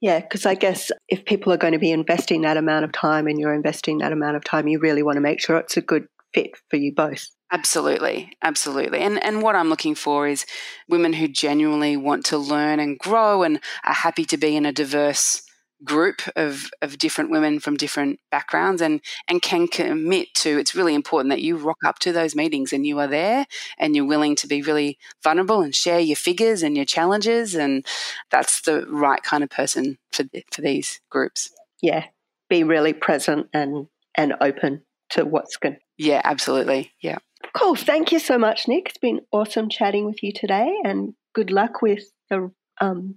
Yeah, 0.00 0.20
because 0.20 0.46
I 0.46 0.54
guess 0.54 0.90
if 1.08 1.24
people 1.24 1.52
are 1.52 1.56
going 1.56 1.72
to 1.72 1.78
be 1.78 1.92
investing 1.92 2.42
that 2.42 2.56
amount 2.56 2.84
of 2.84 2.92
time 2.92 3.26
and 3.26 3.38
you're 3.38 3.54
investing 3.54 3.98
that 3.98 4.12
amount 4.12 4.36
of 4.36 4.44
time, 4.44 4.68
you 4.68 4.78
really 4.78 5.02
want 5.02 5.16
to 5.16 5.20
make 5.20 5.40
sure 5.40 5.56
it's 5.56 5.76
a 5.76 5.82
good 5.82 6.06
fit 6.34 6.50
for 6.70 6.76
you 6.76 6.92
both. 6.92 7.26
Absolutely, 7.52 8.32
absolutely. 8.42 8.98
And 8.98 9.22
and 9.22 9.40
what 9.42 9.54
I'm 9.54 9.68
looking 9.68 9.94
for 9.94 10.26
is 10.26 10.44
women 10.88 11.12
who 11.12 11.28
genuinely 11.28 11.96
want 11.96 12.26
to 12.26 12.38
learn 12.38 12.80
and 12.80 12.98
grow 12.98 13.42
and 13.42 13.60
are 13.84 13.94
happy 13.94 14.24
to 14.26 14.36
be 14.36 14.56
in 14.56 14.66
a 14.66 14.72
diverse 14.72 15.42
group 15.84 16.22
of, 16.36 16.70
of 16.82 16.98
different 16.98 17.30
women 17.30 17.60
from 17.60 17.76
different 17.76 18.20
backgrounds 18.30 18.80
and, 18.80 19.00
and 19.28 19.42
can 19.42 19.66
commit 19.68 20.32
to 20.34 20.58
it's 20.58 20.74
really 20.74 20.94
important 20.94 21.30
that 21.30 21.42
you 21.42 21.56
rock 21.56 21.78
up 21.84 21.98
to 21.98 22.12
those 22.12 22.34
meetings 22.34 22.72
and 22.72 22.86
you 22.86 22.98
are 22.98 23.06
there 23.06 23.46
and 23.78 23.94
you're 23.94 24.04
willing 24.04 24.34
to 24.36 24.46
be 24.46 24.62
really 24.62 24.98
vulnerable 25.22 25.62
and 25.62 25.74
share 25.74 26.00
your 26.00 26.16
figures 26.16 26.62
and 26.62 26.76
your 26.76 26.86
challenges 26.86 27.54
and 27.54 27.86
that's 28.30 28.62
the 28.62 28.86
right 28.86 29.22
kind 29.22 29.44
of 29.44 29.50
person 29.50 29.98
for 30.12 30.24
for 30.50 30.62
these 30.62 31.00
groups. 31.10 31.50
Yeah 31.82 32.06
be 32.50 32.62
really 32.62 32.92
present 32.92 33.48
and 33.52 33.86
and 34.14 34.34
open 34.40 34.82
to 35.10 35.24
what's 35.24 35.56
good 35.56 35.78
yeah 35.96 36.20
absolutely. 36.24 36.92
Yeah. 37.00 37.18
Cool. 37.54 37.76
Thank 37.76 38.10
you 38.10 38.18
so 38.18 38.38
much 38.38 38.66
Nic. 38.66 38.88
It's 38.88 38.98
been 38.98 39.20
awesome 39.30 39.68
chatting 39.68 40.06
with 40.06 40.22
you 40.22 40.32
today 40.32 40.74
and 40.84 41.14
good 41.34 41.50
luck 41.50 41.82
with 41.82 42.04
the 42.30 42.50
um, 42.80 43.16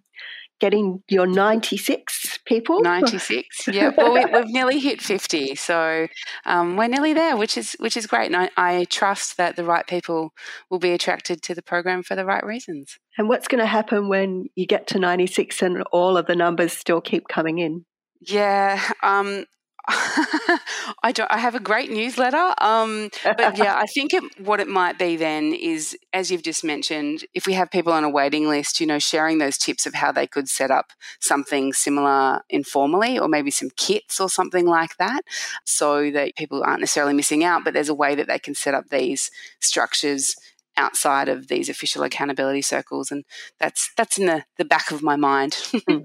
getting 0.60 1.04
your 1.10 1.28
96 1.28 2.40
people. 2.46 2.82
96 2.82 3.68
yeah. 3.68 3.92
Well 3.98 4.14
we, 4.14 4.22
have 4.22 4.48
nearly 4.48 4.80
hit 4.80 5.02
50 5.02 5.56
so 5.56 6.08
um, 6.46 6.78
we're 6.78 6.88
nearly 6.88 7.14
there 7.14 7.38
which 7.38 7.58
is 7.58 7.76
which 7.80 7.98
is 7.98 8.08
great 8.08 8.28
and 8.28 8.36
I, 8.36 8.50
I, 8.58 8.86
trust 8.86 9.38
that 9.38 9.56
the 9.56 9.64
right 9.64 9.86
people 9.86 10.32
will 10.70 10.80
be 10.80 10.92
attracted 10.92 11.42
to 11.44 11.56
the 11.56 11.62
program 11.62 12.04
for 12.04 12.16
the 12.16 12.26
right 12.26 12.46
reasons. 12.46 12.98
And 13.18 13.28
what's 13.28 13.48
going 13.48 13.60
to 13.60 13.68
happen 13.68 14.10
when 14.10 14.48
you 14.56 14.66
get 14.66 14.88
to 14.88 15.00
96 15.00 15.62
and 15.62 15.84
all 15.92 16.18
of 16.18 16.28
the 16.28 16.36
numbers 16.36 16.74
still 16.74 17.02
keep 17.02 17.28
coming 17.28 17.60
in? 17.60 17.86
Yeah 18.22 18.82
um, 19.04 19.46
I 21.04 21.14
don't. 21.14 21.32
I 21.32 21.38
have 21.38 21.56
a 21.56 21.62
great 21.62 21.90
newsletter, 21.90 22.54
um, 22.60 23.10
but 23.24 23.58
yeah, 23.58 23.78
I 23.78 23.86
think 23.86 24.14
it, 24.14 24.24
what 24.40 24.60
it 24.60 24.68
might 24.68 25.00
be 25.00 25.16
then 25.16 25.54
is, 25.54 25.96
as 26.12 26.30
you've 26.30 26.44
just 26.44 26.66
mentioned, 26.66 27.24
if 27.34 27.48
we 27.48 27.54
have 27.54 27.72
people 27.72 27.94
on 27.94 28.04
a 28.04 28.10
waiting 28.10 28.50
list, 28.50 28.82
you 28.82 28.88
know, 28.88 29.00
sharing 29.00 29.38
those 29.38 29.58
tips 29.58 29.86
of 29.86 29.94
how 29.94 30.12
they 30.12 30.28
could 30.28 30.50
set 30.50 30.72
up 30.72 30.92
something 31.22 31.72
similar 31.72 32.42
informally, 32.50 33.18
or 33.18 33.30
maybe 33.30 33.50
some 33.50 33.70
kits 33.78 34.20
or 34.20 34.30
something 34.30 34.66
like 34.66 34.98
that, 34.98 35.22
so 35.64 36.12
that 36.12 36.36
people 36.36 36.64
aren't 36.66 36.82
necessarily 36.82 37.14
missing 37.14 37.46
out. 37.46 37.64
But 37.64 37.74
there's 37.74 37.90
a 37.90 37.96
way 37.96 38.14
that 38.16 38.28
they 38.28 38.40
can 38.40 38.56
set 38.56 38.74
up 38.74 38.90
these 38.90 39.32
structures 39.62 40.36
outside 40.76 41.30
of 41.30 41.48
these 41.48 41.70
official 41.70 42.04
accountability 42.04 42.62
circles, 42.62 43.10
and 43.10 43.24
that's 43.58 43.90
that's 43.96 44.18
in 44.18 44.26
the 44.26 44.44
the 44.58 44.66
back 44.66 44.92
of 44.92 45.02
my 45.02 45.16
mind. 45.16 45.58
Hmm. 45.88 46.00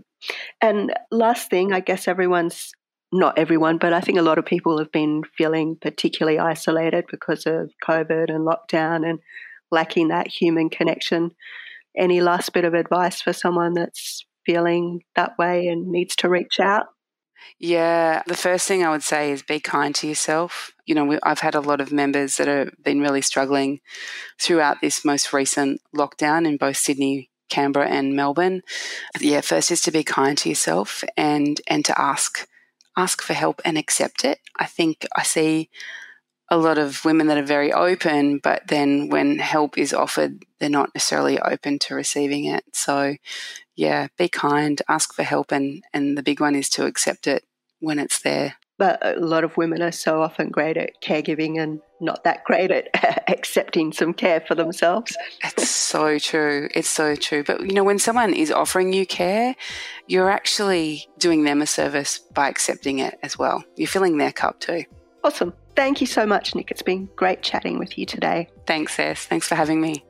and 0.61 0.95
last 1.11 1.51
thing, 1.51 1.73
I 1.73 1.81
guess 1.81 2.07
everyone's 2.07 2.73
not 3.13 3.39
everyone, 3.39 3.77
but 3.77 3.93
I 3.93 4.01
think 4.01 4.19
a 4.19 4.23
lot 4.23 4.39
of 4.39 4.47
people 4.47 4.79
have 4.79 4.91
been 4.91 5.23
feeling 5.37 5.77
particularly 5.81 6.39
isolated 6.39 7.05
because 7.11 7.47
of 7.47 7.71
COVID 7.87 8.31
and 8.31 8.47
lockdown 8.47 9.09
and 9.09 9.19
lacking 9.71 10.09
that 10.09 10.29
human 10.29 10.71
connection. 10.71 11.33
Any 11.97 12.23
last 12.23 12.55
bit 12.55 12.65
of 12.65 12.73
advice 12.73 13.21
for 13.21 13.35
someone 13.35 13.75
that's 13.75 14.25
feeling 14.47 15.03
that 15.15 15.37
way 15.39 15.69
and 15.69 15.89
needs 15.89 16.17
to 16.17 16.29
reach 16.29 16.59
out? 16.59 16.87
Yeah, 17.59 18.23
the 18.27 18.37
first 18.37 18.67
thing 18.67 18.83
I 18.83 18.91
would 18.91 19.03
say 19.03 19.31
is 19.31 19.43
be 19.43 19.61
kind 19.61 19.95
to 19.97 20.07
yourself. 20.07 20.73
You 20.87 20.95
know, 20.95 21.19
I've 21.23 21.41
had 21.41 21.55
a 21.55 21.61
lot 21.61 21.81
of 21.81 21.93
members 21.93 22.37
that 22.37 22.49
have 22.49 22.73
been 22.83 23.01
really 23.01 23.21
struggling 23.21 23.81
throughout 24.41 24.81
this 24.81 25.05
most 25.05 25.33
recent 25.33 25.81
lockdown 25.95 26.47
in 26.47 26.57
both 26.57 26.77
Sydney, 26.77 27.31
Canberra, 27.51 27.89
and 27.89 28.15
Melbourne. 28.15 28.63
Yeah, 29.21 29.43
first 29.43 29.71
is 29.71 29.83
to 29.83 29.91
be 29.91 30.03
kind 30.03 30.39
to 30.39 30.49
yourself 30.49 31.05
and 31.17 31.61
and 31.67 31.85
to 31.85 32.01
ask 32.01 32.47
ask 32.97 33.23
for 33.23 33.35
help 33.35 33.61
and 33.65 33.79
accept 33.79 34.25
it. 34.25 34.39
I 34.59 34.67
think 34.67 35.07
I 35.17 35.23
see 35.23 35.71
a 36.51 36.57
lot 36.57 36.77
of 36.77 37.05
women 37.05 37.29
that 37.29 37.39
are 37.39 37.43
very 37.43 37.73
open, 37.73 38.39
but 38.39 38.69
then 38.69 39.09
when 39.09 39.39
help 39.39 39.79
is 39.79 39.95
offered, 39.95 40.45
they're 40.59 40.69
not 40.69 40.91
necessarily 40.95 41.41
open 41.41 41.79
to 41.79 41.95
receiving 41.95 42.45
it. 42.45 42.65
So, 42.75 43.17
yeah, 43.75 44.09
be 44.19 44.29
kind, 44.29 44.81
ask 44.89 45.15
for 45.15 45.23
help, 45.23 45.51
and, 45.51 45.83
and 45.95 46.17
the 46.19 46.23
big 46.23 46.41
one 46.41 46.55
is 46.55 46.69
to 46.71 46.85
accept 46.85 47.27
it 47.27 47.45
when 47.81 47.99
it's 47.99 48.21
there. 48.21 48.57
But 48.83 48.99
a 49.07 49.15
lot 49.21 49.45
of 49.45 49.57
women 49.57 49.81
are 49.81 49.93
so 49.93 50.23
often 50.23 50.49
great 50.49 50.77
at 50.77 51.01
caregiving 51.01 51.63
and 51.63 51.81
not 52.01 52.25
that 52.25 52.43
great 52.43 52.73
at 52.73 52.89
accepting 53.31 53.93
some 53.93 54.13
care 54.13 54.41
for 54.41 54.57
themselves. 54.57 55.17
It's 55.45 55.69
so 55.69 56.19
true. 56.19 56.69
It's 56.75 56.89
so 56.89 57.15
true. 57.15 57.45
But 57.45 57.61
you 57.61 57.75
know, 57.75 57.85
when 57.85 58.01
someone 58.01 58.35
is 58.35 58.51
offering 58.51 58.93
you 58.93 59.07
care, 59.07 59.55
you're 60.09 60.31
actually 60.31 61.07
doing 61.19 61.45
them 61.45 61.63
a 61.63 61.67
service 61.69 62.19
by 62.19 62.49
accepting 62.49 62.99
it 62.99 63.21
as 63.23 63.39
well. 63.39 63.63
You're 63.77 63.87
filling 63.87 64.19
their 64.19 64.33
cup 64.33 64.59
too. 64.59 64.83
Awesome. 65.23 65.55
Thank 65.77 66.01
you 66.01 66.09
so 66.09 66.27
much, 66.27 66.57
Nic. 66.57 66.73
It's 66.73 66.83
been 66.83 67.09
great 67.15 67.41
chatting 67.41 67.79
with 67.79 67.97
you 67.97 68.05
today. 68.05 68.49
Thanks, 68.67 68.99
Ess. 68.99 69.27
Thanks 69.27 69.47
for 69.47 69.55
having 69.55 69.81
me. 69.81 70.05